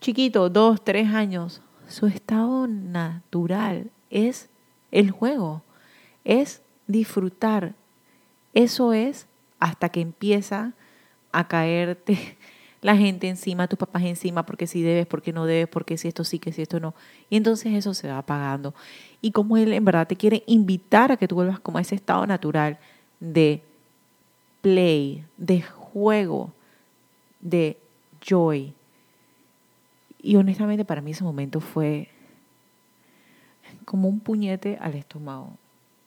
chiquito, 0.00 0.50
dos, 0.50 0.82
tres 0.84 1.08
años, 1.08 1.62
su 1.88 2.06
estado 2.06 2.66
natural 2.66 3.90
es 4.10 4.48
el 4.90 5.10
juego, 5.10 5.62
es 6.24 6.62
disfrutar. 6.86 7.74
Eso 8.54 8.92
es 8.92 9.26
hasta 9.58 9.88
que 9.88 10.00
empieza 10.00 10.74
a 11.32 11.48
caerte 11.48 12.36
la 12.80 12.96
gente 12.96 13.28
encima, 13.28 13.66
tus 13.66 13.78
papás 13.78 14.02
encima, 14.04 14.46
porque 14.46 14.66
si 14.66 14.82
debes, 14.82 15.06
porque 15.06 15.32
no 15.32 15.46
debes, 15.46 15.68
porque 15.68 15.98
si 15.98 16.08
esto 16.08 16.24
sí, 16.24 16.38
que 16.38 16.52
si 16.52 16.62
esto 16.62 16.78
no. 16.78 16.94
Y 17.28 17.36
entonces 17.36 17.72
eso 17.74 17.94
se 17.94 18.08
va 18.08 18.18
apagando. 18.18 18.74
Y 19.20 19.32
como 19.32 19.56
él 19.56 19.72
en 19.72 19.84
verdad 19.84 20.06
te 20.06 20.16
quiere 20.16 20.44
invitar 20.46 21.10
a 21.10 21.16
que 21.16 21.26
tú 21.26 21.34
vuelvas 21.34 21.60
como 21.60 21.78
a 21.78 21.80
ese 21.80 21.94
estado 21.94 22.26
natural 22.26 22.78
de 23.20 23.62
play, 24.60 25.24
de 25.36 25.62
juego, 25.62 26.52
de 27.40 27.78
joy, 28.20 28.74
y 30.20 30.36
honestamente 30.36 30.84
para 30.84 31.00
mí 31.00 31.12
ese 31.12 31.24
momento 31.24 31.60
fue 31.60 32.08
como 33.84 34.08
un 34.08 34.20
puñete 34.20 34.76
al 34.80 34.94
estómago. 34.94 35.56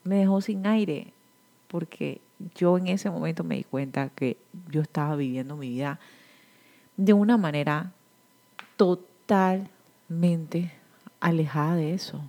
Me 0.04 0.18
dejó 0.18 0.42
sin 0.42 0.66
aire 0.66 1.14
porque 1.68 2.22
yo 2.56 2.78
en 2.78 2.88
ese 2.88 3.10
momento 3.10 3.44
me 3.44 3.56
di 3.56 3.64
cuenta 3.64 4.10
que 4.10 4.38
yo 4.70 4.82
estaba 4.82 5.16
viviendo 5.16 5.56
mi 5.56 5.70
vida 5.70 6.00
de 6.98 7.14
una 7.14 7.38
manera 7.38 7.92
totalmente 8.78 10.72
alejada 11.20 11.76
de 11.76 11.94
eso. 11.94 12.22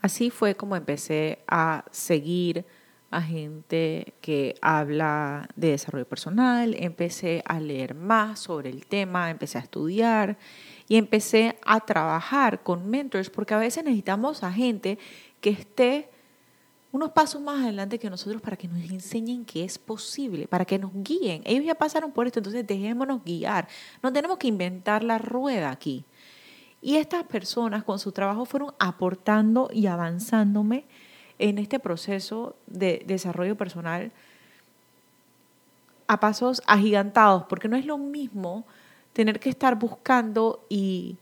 Así 0.00 0.30
fue 0.30 0.54
como 0.54 0.76
empecé 0.76 1.38
a 1.46 1.84
seguir 1.90 2.66
a 3.10 3.22
gente 3.22 4.14
que 4.20 4.56
habla 4.60 5.48
de 5.54 5.70
desarrollo 5.70 6.06
personal, 6.06 6.74
empecé 6.78 7.42
a 7.46 7.60
leer 7.60 7.94
más 7.94 8.40
sobre 8.40 8.70
el 8.70 8.86
tema, 8.86 9.30
empecé 9.30 9.58
a 9.58 9.62
estudiar 9.62 10.36
y 10.88 10.96
empecé 10.96 11.58
a 11.64 11.80
trabajar 11.80 12.62
con 12.62 12.88
mentors 12.90 13.30
porque 13.30 13.54
a 13.54 13.58
veces 13.58 13.84
necesitamos 13.84 14.42
a 14.42 14.52
gente 14.52 14.98
que 15.40 15.50
esté 15.50 16.10
unos 16.92 17.10
pasos 17.10 17.42
más 17.42 17.60
adelante 17.60 17.98
que 17.98 18.08
nosotros 18.08 18.40
para 18.40 18.56
que 18.56 18.68
nos 18.68 18.88
enseñen 18.88 19.44
que 19.44 19.64
es 19.64 19.78
posible, 19.78 20.46
para 20.46 20.64
que 20.64 20.78
nos 20.78 20.92
guíen. 20.94 21.42
Ellos 21.44 21.64
ya 21.64 21.74
pasaron 21.74 22.12
por 22.12 22.28
esto, 22.28 22.38
entonces 22.38 22.64
dejémonos 22.64 23.24
guiar. 23.24 23.66
No 24.00 24.12
tenemos 24.12 24.38
que 24.38 24.46
inventar 24.46 25.02
la 25.02 25.18
rueda 25.18 25.70
aquí. 25.70 26.04
Y 26.80 26.96
estas 26.96 27.24
personas 27.24 27.82
con 27.82 27.98
su 27.98 28.12
trabajo 28.12 28.44
fueron 28.44 28.74
aportando 28.78 29.70
y 29.72 29.86
avanzándome 29.86 30.84
en 31.40 31.58
este 31.58 31.80
proceso 31.80 32.54
de 32.68 33.02
desarrollo 33.06 33.56
personal 33.56 34.12
a 36.06 36.20
pasos 36.20 36.62
agigantados, 36.64 37.44
porque 37.48 37.68
no 37.68 37.76
es 37.76 37.86
lo 37.86 37.98
mismo 37.98 38.66
tener 39.14 39.40
que 39.40 39.48
estar 39.48 39.78
buscando 39.78 40.66
y 40.68 41.16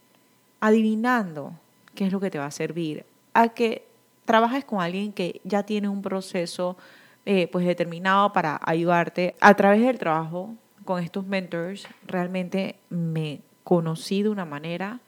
adivinando 0.61 1.53
qué 1.95 2.07
es 2.07 2.13
lo 2.13 2.19
que 2.19 2.31
te 2.31 2.39
va 2.39 2.47
a 2.47 2.51
servir, 2.51 3.05
a 3.35 3.51
que 3.51 3.87
trabajes 4.25 4.65
con 4.65 4.81
alguien 4.81 5.13
que 5.13 5.41
ya 5.45 5.63
tiene 5.63 5.89
un 5.89 6.03
proceso 6.03 6.77
eh, 7.25 7.49
pues 7.53 7.65
determinado 7.65 8.33
para 8.33 8.59
ayudarte 8.65 9.37
a 9.41 9.55
través 9.55 9.83
del 9.83 9.99
trabajo 9.99 10.55
con 10.85 11.03
estos 11.03 11.27
mentors, 11.27 11.87
realmente 12.07 12.77
me 12.91 13.41
conocí 13.63 14.23
de 14.23 14.29
una 14.29 14.45
manera 14.45 15.01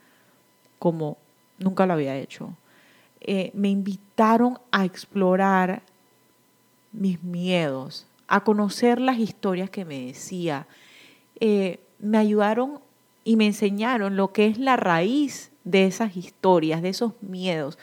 como 0.78 1.16
nunca 1.58 1.86
lo 1.86 1.94
había 1.94 2.16
hecho. 2.16 2.54
Eh, 3.20 3.50
me 3.54 3.70
invitaron 3.70 4.58
a 4.70 4.84
explorar 4.84 5.82
mis 6.92 7.22
miedos, 7.22 8.06
a 8.28 8.44
conocer 8.44 9.00
las 9.00 9.18
historias 9.18 9.70
que 9.70 9.84
me 9.84 10.06
decía. 10.06 10.66
Eh, 11.40 11.80
me 11.98 12.18
ayudaron 12.18 12.80
y 13.24 13.36
me 13.36 13.46
enseñaron 13.46 14.16
lo 14.16 14.32
que 14.32 14.46
es 14.46 14.58
la 14.58 14.76
raíz 14.76 15.50
de 15.64 15.86
esas 15.86 16.16
historias, 16.16 16.82
de 16.82 16.90
esos 16.90 17.12
miedos. 17.22 17.78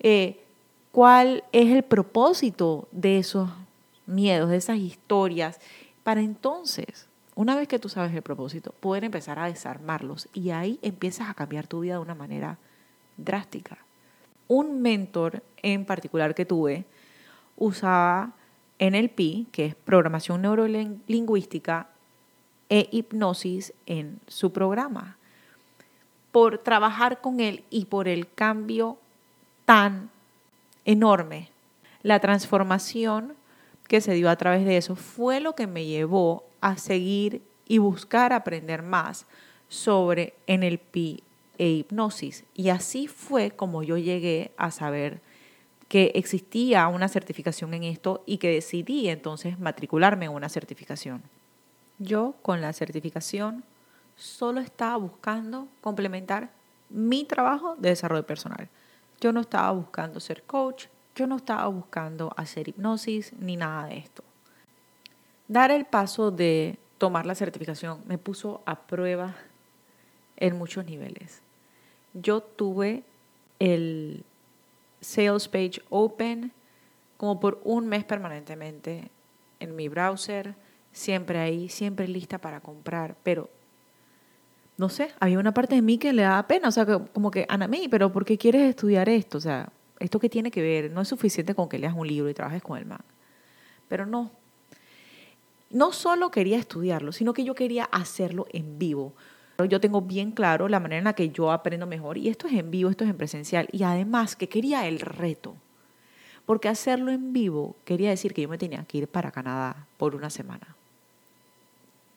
Eh, 0.00 0.40
¿Cuál 0.92 1.44
es 1.52 1.70
el 1.70 1.82
propósito 1.82 2.88
de 2.90 3.18
esos 3.18 3.50
miedos, 4.06 4.50
de 4.50 4.56
esas 4.56 4.78
historias? 4.78 5.60
Para 6.02 6.20
entonces, 6.20 7.06
una 7.34 7.54
vez 7.54 7.68
que 7.68 7.78
tú 7.78 7.88
sabes 7.88 8.12
el 8.12 8.22
propósito, 8.22 8.74
poder 8.80 9.04
empezar 9.04 9.38
a 9.38 9.46
desarmarlos 9.46 10.28
y 10.32 10.50
ahí 10.50 10.78
empiezas 10.82 11.28
a 11.28 11.34
cambiar 11.34 11.66
tu 11.66 11.80
vida 11.80 11.94
de 11.94 12.00
una 12.00 12.14
manera 12.14 12.58
drástica. 13.16 13.78
Un 14.48 14.82
mentor 14.82 15.42
en 15.62 15.84
particular 15.84 16.34
que 16.34 16.44
tuve 16.44 16.84
usaba 17.56 18.32
NLP, 18.80 19.50
que 19.52 19.66
es 19.66 19.74
programación 19.74 20.42
neurolingüística, 20.42 21.88
e 22.70 22.88
hipnosis 22.90 23.74
en 23.84 24.20
su 24.26 24.52
programa. 24.52 25.18
Por 26.32 26.58
trabajar 26.58 27.20
con 27.20 27.40
él 27.40 27.64
y 27.68 27.84
por 27.84 28.08
el 28.08 28.32
cambio 28.32 28.96
tan 29.66 30.10
enorme, 30.84 31.50
la 32.02 32.20
transformación 32.20 33.34
que 33.88 34.00
se 34.00 34.14
dio 34.14 34.30
a 34.30 34.36
través 34.36 34.64
de 34.64 34.76
eso 34.76 34.96
fue 34.96 35.40
lo 35.40 35.54
que 35.54 35.66
me 35.66 35.84
llevó 35.84 36.44
a 36.60 36.78
seguir 36.78 37.42
y 37.66 37.78
buscar 37.78 38.32
aprender 38.32 38.82
más 38.82 39.26
sobre 39.68 40.34
NLP 40.46 41.22
e 41.58 41.68
hipnosis. 41.68 42.44
Y 42.54 42.68
así 42.70 43.08
fue 43.08 43.50
como 43.50 43.82
yo 43.82 43.98
llegué 43.98 44.52
a 44.56 44.70
saber 44.70 45.20
que 45.88 46.12
existía 46.14 46.86
una 46.86 47.08
certificación 47.08 47.74
en 47.74 47.82
esto 47.82 48.22
y 48.26 48.38
que 48.38 48.48
decidí 48.48 49.08
entonces 49.08 49.58
matricularme 49.58 50.26
en 50.26 50.32
una 50.32 50.48
certificación. 50.48 51.20
Yo 52.00 52.34
con 52.40 52.62
la 52.62 52.72
certificación 52.72 53.62
solo 54.16 54.60
estaba 54.60 54.96
buscando 54.96 55.68
complementar 55.82 56.50
mi 56.88 57.24
trabajo 57.24 57.76
de 57.76 57.90
desarrollo 57.90 58.26
personal. 58.26 58.68
Yo 59.20 59.32
no 59.32 59.42
estaba 59.42 59.70
buscando 59.70 60.18
ser 60.18 60.42
coach, 60.44 60.86
yo 61.14 61.26
no 61.26 61.36
estaba 61.36 61.66
buscando 61.68 62.32
hacer 62.38 62.68
hipnosis 62.68 63.34
ni 63.34 63.56
nada 63.56 63.86
de 63.86 63.98
esto. 63.98 64.24
Dar 65.46 65.70
el 65.70 65.84
paso 65.84 66.30
de 66.30 66.78
tomar 66.96 67.26
la 67.26 67.34
certificación 67.34 68.00
me 68.06 68.16
puso 68.16 68.62
a 68.64 68.80
prueba 68.80 69.36
en 70.38 70.56
muchos 70.56 70.86
niveles. 70.86 71.42
Yo 72.14 72.40
tuve 72.40 73.04
el 73.58 74.24
Sales 75.02 75.48
Page 75.48 75.82
Open 75.90 76.50
como 77.18 77.40
por 77.40 77.60
un 77.62 77.88
mes 77.88 78.04
permanentemente 78.04 79.10
en 79.60 79.76
mi 79.76 79.88
browser 79.88 80.54
siempre 80.92 81.38
ahí, 81.38 81.68
siempre 81.68 82.08
lista 82.08 82.38
para 82.38 82.60
comprar, 82.60 83.16
pero 83.22 83.48
no 84.80 84.88
sé, 84.88 85.10
había 85.20 85.38
una 85.38 85.52
parte 85.52 85.74
de 85.74 85.82
mí 85.82 85.98
que 85.98 86.12
le 86.12 86.22
daba 86.22 86.46
pena, 86.46 86.68
o 86.68 86.72
sea, 86.72 86.86
como 86.86 87.30
que, 87.30 87.44
Ana 87.50 87.68
mí, 87.68 87.86
pero 87.90 88.10
¿por 88.10 88.24
qué 88.24 88.38
quieres 88.38 88.62
estudiar 88.62 89.10
esto? 89.10 89.36
O 89.36 89.40
sea, 89.40 89.70
¿esto 89.98 90.18
qué 90.18 90.30
tiene 90.30 90.50
que 90.50 90.62
ver? 90.62 90.90
No 90.90 91.02
es 91.02 91.08
suficiente 91.08 91.54
con 91.54 91.68
que 91.68 91.78
leas 91.78 91.94
un 91.94 92.08
libro 92.08 92.30
y 92.30 92.34
trabajes 92.34 92.62
con 92.62 92.78
el 92.78 92.86
man. 92.86 93.00
Pero 93.88 94.06
no. 94.06 94.30
No 95.68 95.92
solo 95.92 96.30
quería 96.30 96.58
estudiarlo, 96.58 97.12
sino 97.12 97.34
que 97.34 97.44
yo 97.44 97.54
quería 97.54 97.84
hacerlo 97.84 98.46
en 98.52 98.78
vivo. 98.78 99.12
Yo 99.68 99.80
tengo 99.80 100.00
bien 100.00 100.32
claro 100.32 100.66
la 100.66 100.80
manera 100.80 100.98
en 100.98 101.04
la 101.04 101.12
que 101.12 101.28
yo 101.28 101.52
aprendo 101.52 101.86
mejor 101.86 102.16
y 102.16 102.28
esto 102.28 102.46
es 102.46 102.54
en 102.54 102.70
vivo, 102.70 102.88
esto 102.88 103.04
es 103.04 103.10
en 103.10 103.18
presencial. 103.18 103.68
Y 103.72 103.82
además 103.82 104.34
que 104.34 104.48
quería 104.48 104.88
el 104.88 105.00
reto. 105.00 105.56
Porque 106.46 106.70
hacerlo 106.70 107.10
en 107.10 107.34
vivo 107.34 107.76
quería 107.84 108.08
decir 108.08 108.32
que 108.32 108.40
yo 108.40 108.48
me 108.48 108.56
tenía 108.56 108.82
que 108.84 108.96
ir 108.96 109.08
para 109.08 109.30
Canadá 109.30 109.86
por 109.98 110.16
una 110.16 110.30
semana 110.30 110.74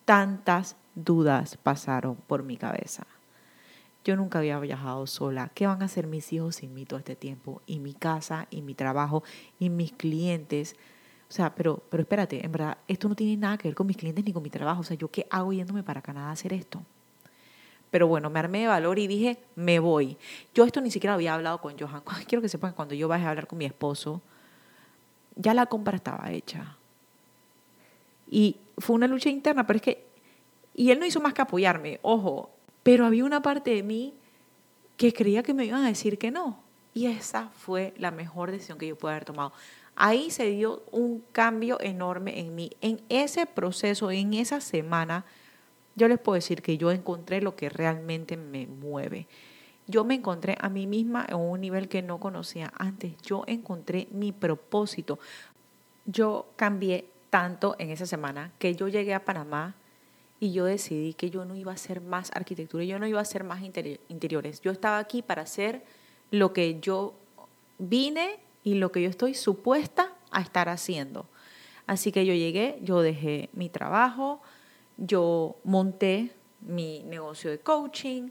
tantas 0.06 0.76
dudas 0.96 1.58
pasaron 1.58 2.16
por 2.16 2.44
mi 2.44 2.58
cabeza. 2.58 3.06
Yo 4.04 4.18
nunca 4.18 4.40
había 4.40 4.60
viajado 4.60 5.08
sola. 5.08 5.50
¿Qué 5.54 5.66
van 5.66 5.82
a 5.82 5.86
hacer 5.86 6.08
mis 6.08 6.32
hijos 6.34 6.58
sin 6.58 6.74
mí 6.74 6.86
todo 6.86 7.00
este 7.00 7.16
tiempo? 7.16 7.62
Y 7.66 7.80
mi 7.80 7.94
casa, 7.94 8.48
y 8.50 8.62
mi 8.62 8.74
trabajo, 8.74 9.24
y 9.60 9.70
mis 9.70 9.94
clientes. 9.94 10.76
O 11.30 11.32
sea, 11.32 11.56
pero, 11.56 11.82
pero 11.90 12.04
espérate, 12.04 12.46
en 12.46 12.52
verdad, 12.52 12.78
esto 12.88 13.08
no 13.08 13.16
tiene 13.16 13.38
nada 13.38 13.58
que 13.58 13.70
ver 13.70 13.76
con 13.76 13.88
mis 13.88 13.96
clientes 13.96 14.26
ni 14.26 14.34
con 14.34 14.44
mi 14.44 14.50
trabajo. 14.50 14.82
O 14.82 14.84
sea, 14.84 14.98
¿yo 14.98 15.10
qué 15.10 15.26
hago 15.30 15.54
yéndome 15.54 15.84
para 15.84 16.02
Canadá 16.02 16.30
a 16.30 16.32
hacer 16.34 16.52
esto? 16.52 16.82
Pero 17.92 18.08
bueno, 18.08 18.30
me 18.30 18.40
armé 18.40 18.62
de 18.62 18.68
valor 18.68 19.00
y 19.00 19.08
dije, 19.08 19.38
me 19.56 19.80
voy. 19.80 20.18
Yo 20.54 20.66
esto 20.66 20.82
ni 20.82 20.92
siquiera 20.92 21.14
había 21.14 21.34
hablado 21.36 21.62
con 21.62 21.78
Johan. 21.78 22.02
Quiero 22.28 22.42
que 22.42 22.50
sepan 22.50 22.72
que 22.72 22.76
cuando 22.76 22.96
yo 22.96 23.08
bajé 23.08 23.26
a 23.26 23.30
hablar 23.30 23.48
con 23.48 23.58
mi 23.58 23.66
esposo, 23.66 24.22
ya 25.36 25.54
la 25.54 25.68
compra 25.68 25.96
estaba 25.96 26.32
hecha. 26.32 26.76
Y 28.30 28.58
fue 28.78 28.96
una 28.96 29.08
lucha 29.08 29.30
interna, 29.30 29.66
pero 29.66 29.78
es 29.78 29.84
que, 29.84 30.06
y 30.74 30.92
él 30.92 31.00
no 31.00 31.06
hizo 31.06 31.22
más 31.22 31.34
que 31.34 31.42
apoyarme, 31.42 32.00
ojo, 32.02 32.52
pero 32.84 33.06
había 33.06 33.26
una 33.26 33.42
parte 33.42 33.72
de 33.72 33.84
mí 33.84 34.14
que 34.98 35.14
creía 35.14 35.44
que 35.44 35.54
me 35.54 35.66
iban 35.66 35.84
a 35.84 35.88
decir 35.88 36.18
que 36.18 36.32
no. 36.32 36.62
Y 36.94 37.08
esa 37.08 37.50
fue 37.50 37.94
la 37.98 38.12
mejor 38.12 38.52
decisión 38.52 38.78
que 38.78 38.88
yo 38.88 38.96
pude 38.98 39.12
haber 39.12 39.26
tomado. 39.26 39.54
Ahí 39.96 40.32
se 40.32 40.46
dio 40.48 40.84
un 40.92 41.24
cambio 41.32 41.80
enorme 41.82 42.40
en 42.40 42.56
mí. 42.56 42.72
En 42.82 43.02
ese 43.10 43.46
proceso, 43.46 44.12
en 44.12 44.34
esa 44.34 44.62
semana, 44.62 45.26
yo 45.96 46.08
les 46.08 46.20
puedo 46.20 46.36
decir 46.36 46.62
que 46.62 46.78
yo 46.78 46.92
encontré 46.92 47.42
lo 47.42 47.56
que 47.56 47.70
realmente 47.70 48.38
me 48.38 48.68
mueve. 48.68 49.28
Yo 49.88 50.04
me 50.04 50.16
encontré 50.16 50.56
a 50.60 50.70
mí 50.70 50.88
misma 50.88 51.26
en 51.28 51.36
un 51.36 51.62
nivel 51.62 51.90
que 51.90 52.02
no 52.02 52.20
conocía 52.20 52.72
antes. 52.78 53.14
Yo 53.22 53.44
encontré 53.48 54.08
mi 54.12 54.32
propósito. 54.32 55.20
Yo 56.06 56.48
cambié 56.56 57.10
tanto 57.34 57.76
en 57.80 57.90
esa 57.90 58.06
semana 58.06 58.52
que 58.60 58.76
yo 58.76 58.88
llegué 58.88 59.16
a 59.16 59.26
Panamá 59.26 59.74
y 60.40 60.52
yo 60.52 60.66
decidí 60.66 61.16
que 61.16 61.32
yo 61.32 61.46
no 61.46 61.56
iba 61.56 61.72
a 61.72 61.74
hacer 61.74 62.00
más 62.00 62.30
arquitectura, 62.36 62.84
yo 62.84 63.00
no 63.00 63.08
iba 63.08 63.18
a 63.18 63.24
hacer 63.24 63.44
más 63.44 63.64
interiores. 63.64 64.62
Yo 64.62 64.70
estaba 64.72 65.00
aquí 65.00 65.24
para 65.24 65.42
hacer 65.42 65.84
lo 66.30 66.54
que 66.54 66.80
yo 66.80 67.16
vine 67.80 68.40
y 68.64 68.76
lo 68.76 68.92
que 68.92 69.02
yo 69.02 69.10
estoy 69.10 69.34
supuesta 69.34 70.14
a 70.30 70.42
estar 70.42 70.70
haciendo. 70.70 71.26
Así 71.88 72.12
que 72.12 72.24
yo 72.24 72.36
llegué, 72.36 72.78
yo 72.84 73.02
dejé 73.02 73.50
mi 73.54 73.68
trabajo, 73.68 74.40
yo 74.98 75.56
monté 75.64 76.36
mi 76.62 77.02
negocio 77.02 77.50
de 77.50 77.58
coaching, 77.58 78.30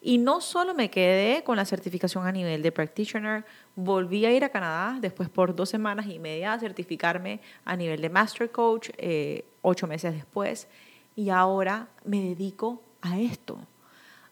y 0.00 0.18
no 0.18 0.40
solo 0.40 0.74
me 0.74 0.90
quedé 0.90 1.42
con 1.42 1.56
la 1.56 1.64
certificación 1.64 2.26
a 2.26 2.32
nivel 2.32 2.62
de 2.62 2.70
practitioner, 2.70 3.44
volví 3.74 4.24
a 4.26 4.32
ir 4.32 4.44
a 4.44 4.48
Canadá 4.48 4.98
después 5.00 5.28
por 5.28 5.54
dos 5.54 5.68
semanas 5.68 6.06
y 6.06 6.18
media 6.18 6.52
a 6.52 6.58
certificarme 6.60 7.40
a 7.64 7.76
nivel 7.76 8.00
de 8.00 8.08
master 8.08 8.50
coach, 8.50 8.90
eh, 8.96 9.44
ocho 9.62 9.86
meses 9.86 10.14
después. 10.14 10.68
Y 11.16 11.30
ahora 11.30 11.88
me 12.04 12.22
dedico 12.22 12.80
a 13.00 13.18
esto, 13.18 13.58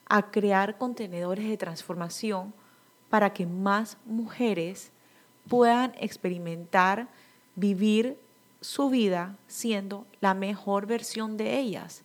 a 0.07 0.31
crear 0.31 0.77
contenedores 0.77 1.47
de 1.47 1.57
transformación 1.57 2.53
para 3.09 3.33
que 3.33 3.45
más 3.45 3.97
mujeres 4.05 4.91
puedan 5.49 5.93
experimentar, 5.99 7.09
vivir 7.55 8.17
su 8.61 8.89
vida 8.89 9.35
siendo 9.47 10.05
la 10.21 10.33
mejor 10.33 10.85
versión 10.85 11.35
de 11.35 11.59
ellas 11.59 12.03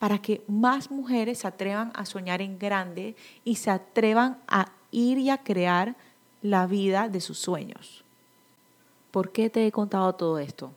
para 0.00 0.18
que 0.18 0.42
más 0.48 0.90
mujeres 0.90 1.40
se 1.40 1.46
atrevan 1.46 1.92
a 1.94 2.06
soñar 2.06 2.40
en 2.40 2.58
grande 2.58 3.14
y 3.44 3.56
se 3.56 3.70
atrevan 3.70 4.38
a 4.48 4.72
ir 4.90 5.18
y 5.18 5.28
a 5.28 5.36
crear 5.36 5.94
la 6.40 6.66
vida 6.66 7.10
de 7.10 7.20
sus 7.20 7.38
sueños. 7.38 8.02
¿Por 9.10 9.30
qué 9.30 9.50
te 9.50 9.66
he 9.66 9.70
contado 9.70 10.14
todo 10.14 10.38
esto? 10.38 10.72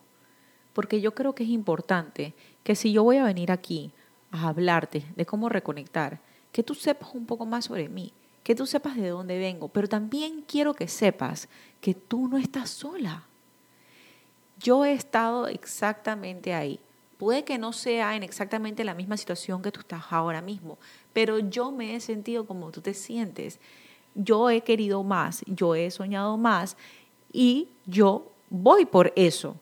Porque 0.74 1.00
yo 1.00 1.16
creo 1.16 1.34
que 1.34 1.44
es 1.44 1.50
importante 1.50 2.34
que 2.66 2.76
si 2.76 2.92
yo 2.92 3.06
voy 3.06 3.16
a 3.16 3.24
venir 3.24 3.50
aquí 3.50 3.92
a 4.30 4.50
hablarte 4.50 5.06
de 5.16 5.26
cómo 5.26 5.48
reconectar, 5.48 6.20
que 6.52 6.62
tú 6.62 6.76
sepas 6.76 7.16
un 7.16 7.26
poco 7.26 7.46
más 7.46 7.64
sobre 7.64 7.88
mí, 7.88 8.12
que 8.44 8.56
tú 8.56 8.66
sepas 8.66 8.98
de 8.98 9.08
dónde 9.08 9.40
vengo, 9.40 9.70
pero 9.70 9.88
también 9.88 10.44
quiero 10.46 10.74
que 10.74 10.90
sepas 10.90 11.48
que 11.80 11.94
tú 11.94 12.28
no 12.28 12.38
estás 12.38 12.70
sola. 12.70 13.24
Yo 14.60 14.84
he 14.84 14.92
estado 14.92 15.48
exactamente 15.48 16.54
ahí 16.54 16.82
Puede 17.24 17.46
que 17.46 17.58
no 17.58 17.72
sea 17.72 18.18
en 18.18 18.24
exactamente 18.24 18.84
la 18.84 18.94
misma 18.94 19.16
situación 19.16 19.62
que 19.62 19.72
tú 19.72 19.80
estás 19.80 20.04
ahora 20.10 20.42
mismo, 20.42 20.78
pero 21.14 21.40
yo 21.40 21.72
me 21.72 21.96
he 21.96 22.02
sentido 22.02 22.46
como 22.46 22.70
tú 22.70 22.82
te 22.82 22.94
sientes. 22.94 23.62
Yo 24.14 24.50
he 24.50 24.60
querido 24.60 25.04
más, 25.04 25.42
yo 25.48 25.74
he 25.74 25.90
soñado 25.90 26.36
más 26.36 26.76
y 27.32 27.70
yo 27.86 28.30
voy 28.50 28.86
por 28.86 29.14
eso. 29.16 29.56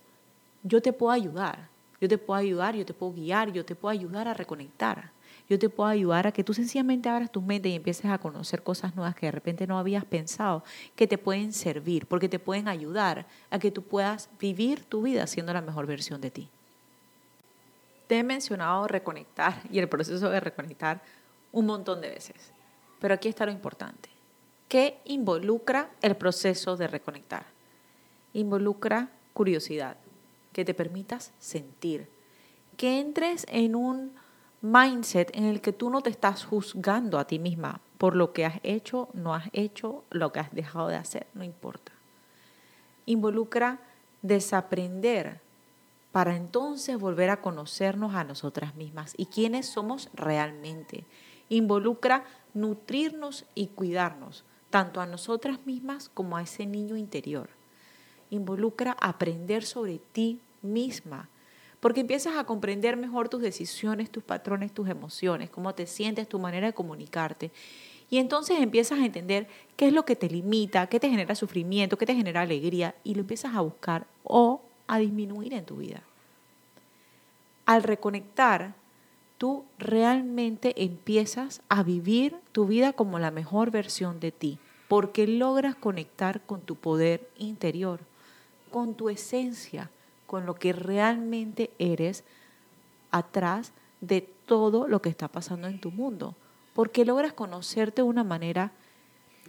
Yo 0.64 0.82
te 0.82 0.92
puedo 0.92 1.12
ayudar, 1.12 1.70
yo 2.00 2.08
te 2.08 2.18
puedo 2.18 2.40
ayudar, 2.40 2.76
yo 2.76 2.84
te 2.84 2.96
puedo 2.96 3.14
guiar, 3.14 3.54
yo 3.54 3.64
te 3.64 3.76
puedo 3.76 3.92
ayudar 3.92 4.28
a 4.28 4.34
reconectar. 4.34 5.12
Yo 5.48 5.60
te 5.60 5.70
puedo 5.70 5.88
ayudar 5.88 6.26
a 6.26 6.32
que 6.32 6.44
tú 6.44 6.56
sencillamente 6.56 7.10
abras 7.10 7.32
tu 7.32 7.44
mente 7.44 7.70
y 7.70 7.76
empieces 7.76 8.08
a 8.08 8.18
conocer 8.18 8.64
cosas 8.64 8.96
nuevas 8.96 9.14
que 9.14 9.28
de 9.28 9.34
repente 9.34 9.68
no 9.68 9.78
habías 9.78 10.04
pensado, 10.04 10.64
que 10.96 11.06
te 11.06 11.20
pueden 11.20 11.54
servir, 11.54 12.08
porque 12.08 12.28
te 12.28 12.40
pueden 12.40 12.68
ayudar 12.68 13.28
a 13.52 13.60
que 13.60 13.70
tú 13.70 13.84
puedas 13.84 14.32
vivir 14.40 14.84
tu 14.84 15.04
vida 15.04 15.28
siendo 15.28 15.54
la 15.54 15.62
mejor 15.62 15.86
versión 15.86 16.22
de 16.22 16.32
ti. 16.32 16.50
Te 18.12 18.20
he 18.20 18.24
mencionado 18.24 18.90
reconectar 18.90 19.62
y 19.72 19.80
el 19.80 19.88
proceso 19.88 20.30
de 20.30 20.42
reconectar 20.42 21.02
un 21.54 21.66
montón 21.66 22.02
de 22.02 22.10
veces, 22.10 22.52
pero 23.00 23.14
aquí 23.14 23.30
está 23.30 23.46
lo 23.46 23.54
importante. 23.54 24.10
¿Qué 24.68 25.00
involucra 25.06 25.92
el 26.02 26.18
proceso 26.18 26.76
de 26.76 26.88
reconectar? 26.88 27.46
Involucra 28.34 29.08
curiosidad, 29.32 29.96
que 30.52 30.66
te 30.66 30.74
permitas 30.74 31.32
sentir, 31.40 32.10
que 32.76 33.00
entres 33.00 33.46
en 33.48 33.78
un 33.78 34.12
mindset 34.60 35.34
en 35.34 35.46
el 35.46 35.62
que 35.62 35.72
tú 35.72 35.90
no 35.90 36.02
te 36.02 36.10
estás 36.10 36.44
juzgando 36.44 37.18
a 37.18 37.28
ti 37.28 37.40
misma 37.40 37.80
por 37.98 38.18
lo 38.18 38.34
que 38.34 38.46
has 38.46 38.60
hecho, 38.64 39.08
no 39.14 39.34
has 39.34 39.50
hecho, 39.54 40.04
lo 40.10 40.34
que 40.34 40.42
has 40.42 40.54
dejado 40.54 40.90
de 40.90 40.98
hacer, 40.98 41.28
no 41.34 41.46
importa. 41.46 41.94
Involucra 43.06 43.80
desaprender 44.22 45.40
para 46.12 46.36
entonces 46.36 46.98
volver 46.98 47.30
a 47.30 47.42
conocernos 47.42 48.16
a 48.16 48.24
nosotras 48.24 48.76
mismas 48.76 49.14
y 49.18 49.28
quiénes 49.28 49.66
somos 49.66 50.10
realmente. 50.14 51.06
Involucra 51.50 52.26
nutrirnos 52.54 53.46
y 53.56 53.68
cuidarnos, 53.68 54.44
tanto 54.70 55.02
a 55.02 55.06
nosotras 55.06 55.66
mismas 55.66 56.10
como 56.10 56.38
a 56.38 56.42
ese 56.42 56.66
niño 56.66 56.98
interior. 56.98 57.50
Involucra 58.30 58.96
aprender 59.00 59.64
sobre 59.64 60.00
ti 60.00 60.40
misma, 60.62 61.30
porque 61.80 62.02
empiezas 62.02 62.38
a 62.38 62.44
comprender 62.44 62.96
mejor 62.96 63.28
tus 63.28 63.42
decisiones, 63.42 64.12
tus 64.12 64.24
patrones, 64.24 64.72
tus 64.74 64.88
emociones, 64.88 65.50
cómo 65.50 65.74
te 65.74 65.88
sientes, 65.88 66.30
tu 66.30 66.40
manera 66.40 66.68
de 66.68 66.74
comunicarte. 66.74 67.52
Y 68.10 68.18
entonces 68.18 68.60
empiezas 68.60 69.00
a 69.00 69.06
entender 69.06 69.48
qué 69.78 69.88
es 69.88 69.94
lo 69.94 70.06
que 70.06 70.16
te 70.16 70.30
limita, 70.30 70.88
qué 70.88 71.00
te 71.00 71.10
genera 71.10 71.34
sufrimiento, 71.36 71.98
qué 71.98 72.06
te 72.06 72.16
genera 72.16 72.42
alegría, 72.42 72.96
y 73.04 73.16
lo 73.16 73.22
empiezas 73.22 73.56
a 73.56 73.62
buscar 73.62 74.06
o 74.24 74.62
a 74.92 75.00
disminuir 75.00 75.54
en 75.54 75.64
tu 75.64 75.78
vida. 75.78 76.04
Al 77.66 77.82
reconectar, 77.82 78.74
tú 79.38 79.64
realmente 79.80 80.84
empiezas 80.84 81.62
a 81.70 81.82
vivir 81.82 82.36
tu 82.52 82.66
vida 82.66 82.92
como 82.92 83.18
la 83.18 83.32
mejor 83.32 83.72
versión 83.72 84.20
de 84.20 84.34
ti, 84.34 84.60
porque 84.90 85.28
logras 85.28 85.76
conectar 85.76 86.42
con 86.42 86.60
tu 86.60 86.76
poder 86.76 87.26
interior, 87.38 88.02
con 88.70 88.94
tu 88.94 89.08
esencia, 89.08 89.90
con 90.28 90.46
lo 90.46 90.56
que 90.56 90.74
realmente 90.74 91.72
eres 91.80 92.26
atrás 93.12 93.72
de 94.02 94.28
todo 94.46 94.90
lo 94.90 95.02
que 95.02 95.08
está 95.08 95.30
pasando 95.30 95.70
en 95.70 95.80
tu 95.80 95.92
mundo, 95.92 96.36
porque 96.74 97.06
logras 97.06 97.32
conocerte 97.32 98.02
de 98.02 98.10
una 98.10 98.26
manera 98.26 98.74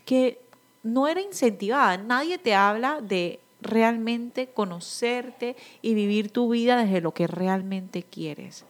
que 0.05 0.41
no 0.85 1.09
era 1.09 1.21
incentivada. 1.21 1.97
Nadie 1.97 2.39
te 2.39 2.55
habla 2.55 3.01
de 3.01 3.41
realmente 3.63 4.49
conocerte 4.49 5.57
y 5.81 5.95
vivir 5.95 6.31
tu 6.31 6.51
vida 6.51 6.77
desde 6.83 7.01
lo 7.01 7.13
que 7.13 7.27
realmente 7.27 8.03
quieres. 8.03 8.65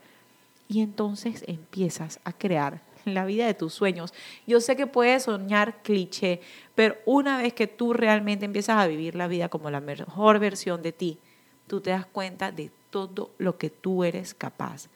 Y 0.68 0.80
entonces 0.80 1.44
empiezas 1.46 2.20
a 2.24 2.32
crear 2.32 2.80
la 3.04 3.24
vida 3.24 3.46
de 3.46 3.54
tus 3.54 3.74
sueños. 3.74 4.14
Yo 4.46 4.60
sé 4.60 4.76
que 4.76 4.86
puedes 4.86 5.24
soñar 5.24 5.82
cliché, 5.82 6.40
pero 6.74 6.96
una 7.04 7.38
vez 7.38 7.52
que 7.52 7.66
tú 7.66 7.92
realmente 7.92 8.44
empiezas 8.44 8.76
a 8.76 8.86
vivir 8.86 9.14
la 9.14 9.28
vida 9.28 9.48
como 9.48 9.70
la 9.70 9.80
mejor 9.80 10.38
versión 10.38 10.82
de 10.82 10.92
ti, 10.92 11.18
tú 11.66 11.80
te 11.80 11.90
das 11.90 12.06
cuenta 12.06 12.52
de 12.52 12.70
todo 12.90 13.30
lo 13.38 13.58
que 13.58 13.70
tú 13.70 14.04
eres 14.04 14.34
capaz, 14.34 14.88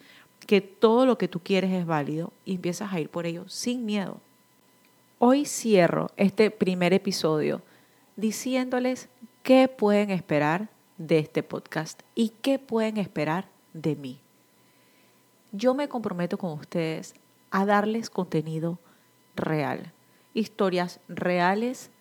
que 0.47 0.61
todo 0.61 1.07
lo 1.07 1.19
que 1.19 1.29
tú 1.29 1.41
quieres 1.41 1.73
es 1.73 1.87
válido 1.87 2.33
y 2.45 2.55
empiezas 2.55 2.93
a 2.93 3.01
ir 3.01 3.09
por 3.09 3.27
ello 3.27 3.49
sin 3.49 3.85
miedo. 3.85 4.21
Hoy 5.19 5.47
cierro 5.47 6.11
este 6.17 6.51
primer 6.51 6.93
episodio 6.93 7.63
diciéndoles 8.17 9.09
qué 9.47 9.69
pueden 9.69 10.11
esperar 10.11 10.71
de 10.99 11.21
este 11.21 11.45
podcast 11.45 12.03
y 12.17 12.31
qué 12.43 12.59
pueden 12.59 12.97
esperar 12.97 13.49
de 13.75 13.95
mí. 13.95 14.19
Yo 15.53 15.73
me 15.73 15.89
comprometo 15.89 16.37
con 16.37 16.51
ustedes 16.51 17.15
a 17.53 17.65
darles 17.65 18.11
contenido 18.11 18.81
real, 19.37 19.93
historias 20.35 20.99
reales, 21.07 21.93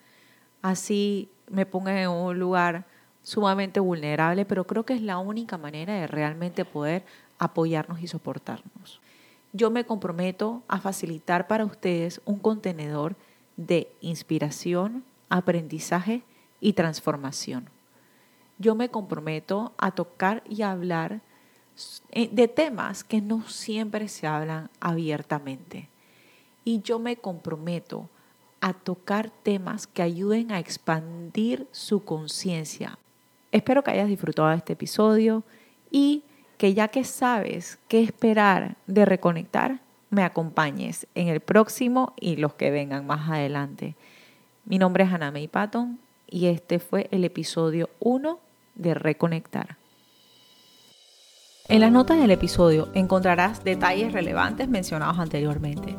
así 0.63 1.29
me 1.47 1.67
pongan 1.67 1.97
en 1.97 2.09
un 2.09 2.39
lugar 2.39 2.87
sumamente 3.21 3.79
vulnerable, 3.79 4.43
pero 4.45 4.65
creo 4.65 4.83
que 4.83 4.95
es 4.95 5.01
la 5.03 5.19
única 5.19 5.59
manera 5.59 5.93
de 5.93 6.07
realmente 6.07 6.65
poder 6.65 7.05
apoyarnos 7.37 8.01
y 8.01 8.07
soportarnos. 8.07 9.01
Yo 9.53 9.69
me 9.69 9.85
comprometo 9.85 10.63
a 10.67 10.79
facilitar 10.79 11.45
para 11.45 11.65
ustedes 11.65 12.21
un 12.25 12.39
contenedor 12.39 13.15
de 13.55 13.87
inspiración, 14.01 15.03
aprendizaje 15.29 16.23
y 16.59 16.73
transformación. 16.73 17.69
Yo 18.57 18.75
me 18.75 18.89
comprometo 18.89 19.73
a 19.77 19.91
tocar 19.91 20.43
y 20.49 20.61
hablar 20.61 21.21
eh, 22.11 22.29
de 22.31 22.47
temas 22.47 23.03
que 23.03 23.21
no 23.21 23.47
siempre 23.47 24.07
se 24.07 24.27
hablan 24.27 24.69
abiertamente. 24.79 25.89
Y 26.63 26.81
yo 26.81 26.99
me 26.99 27.17
comprometo 27.17 28.09
a 28.61 28.73
tocar 28.73 29.29
temas 29.29 29.87
que 29.87 30.01
ayuden 30.01 30.51
a 30.51 30.59
expandir 30.59 31.67
su 31.71 32.03
conciencia, 32.03 32.97
Espero 33.55 33.85
que 33.85 33.91
hayas 33.91 34.09
disfrutado 34.09 34.49
de 34.49 34.57
este 34.57 34.73
episodio 34.73 35.45
y 35.89 36.25
que 36.57 36.73
ya 36.73 36.89
que 36.89 37.05
sabes 37.05 37.79
qué 37.87 38.03
esperar 38.03 38.75
de 38.85 39.05
reconectar, 39.05 39.79
me 40.09 40.23
acompañes 40.23 41.07
en 41.15 41.29
el 41.29 41.39
próximo 41.39 42.13
y 42.19 42.35
los 42.35 42.55
que 42.55 42.69
vengan 42.69 43.07
más 43.07 43.29
adelante. 43.29 43.95
Mi 44.65 44.77
nombre 44.77 45.05
es 45.05 45.13
Anamei 45.13 45.47
Patton 45.47 45.99
y 46.29 46.47
este 46.47 46.79
fue 46.79 47.07
el 47.11 47.23
episodio 47.23 47.89
1 47.99 48.39
de 48.75 48.93
Reconectar. 48.93 49.77
En 51.67 51.81
las 51.81 51.91
notas 51.91 52.19
del 52.19 52.31
episodio 52.31 52.89
encontrarás 52.93 53.63
detalles 53.63 54.13
relevantes 54.13 54.69
mencionados 54.69 55.19
anteriormente. 55.19 55.95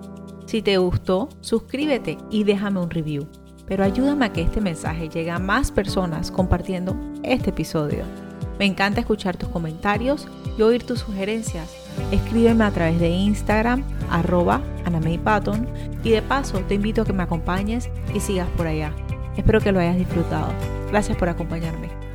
Si 0.46 0.62
te 0.62 0.78
gustó, 0.78 1.28
suscríbete 1.40 2.18
y 2.30 2.44
déjame 2.44 2.80
un 2.80 2.90
review 2.90 3.28
pero 3.66 3.84
ayúdame 3.84 4.26
a 4.26 4.32
que 4.32 4.42
este 4.42 4.60
mensaje 4.60 5.08
llegue 5.08 5.30
a 5.30 5.38
más 5.38 5.70
personas 5.70 6.30
compartiendo 6.30 6.96
este 7.22 7.50
episodio. 7.50 8.04
Me 8.58 8.64
encanta 8.64 9.00
escuchar 9.00 9.36
tus 9.36 9.48
comentarios 9.50 10.26
y 10.56 10.62
oír 10.62 10.84
tus 10.84 11.00
sugerencias. 11.00 11.74
Escríbeme 12.10 12.64
a 12.64 12.70
través 12.70 12.98
de 12.98 13.10
Instagram, 13.10 13.84
arroba 14.10 14.62
y 16.04 16.10
de 16.10 16.22
paso 16.22 16.60
te 16.60 16.74
invito 16.74 17.02
a 17.02 17.04
que 17.04 17.12
me 17.12 17.24
acompañes 17.24 17.90
y 18.14 18.20
sigas 18.20 18.48
por 18.56 18.68
allá. 18.68 18.92
Espero 19.36 19.60
que 19.60 19.72
lo 19.72 19.80
hayas 19.80 19.96
disfrutado. 19.96 20.52
Gracias 20.90 21.16
por 21.16 21.28
acompañarme. 21.28 22.05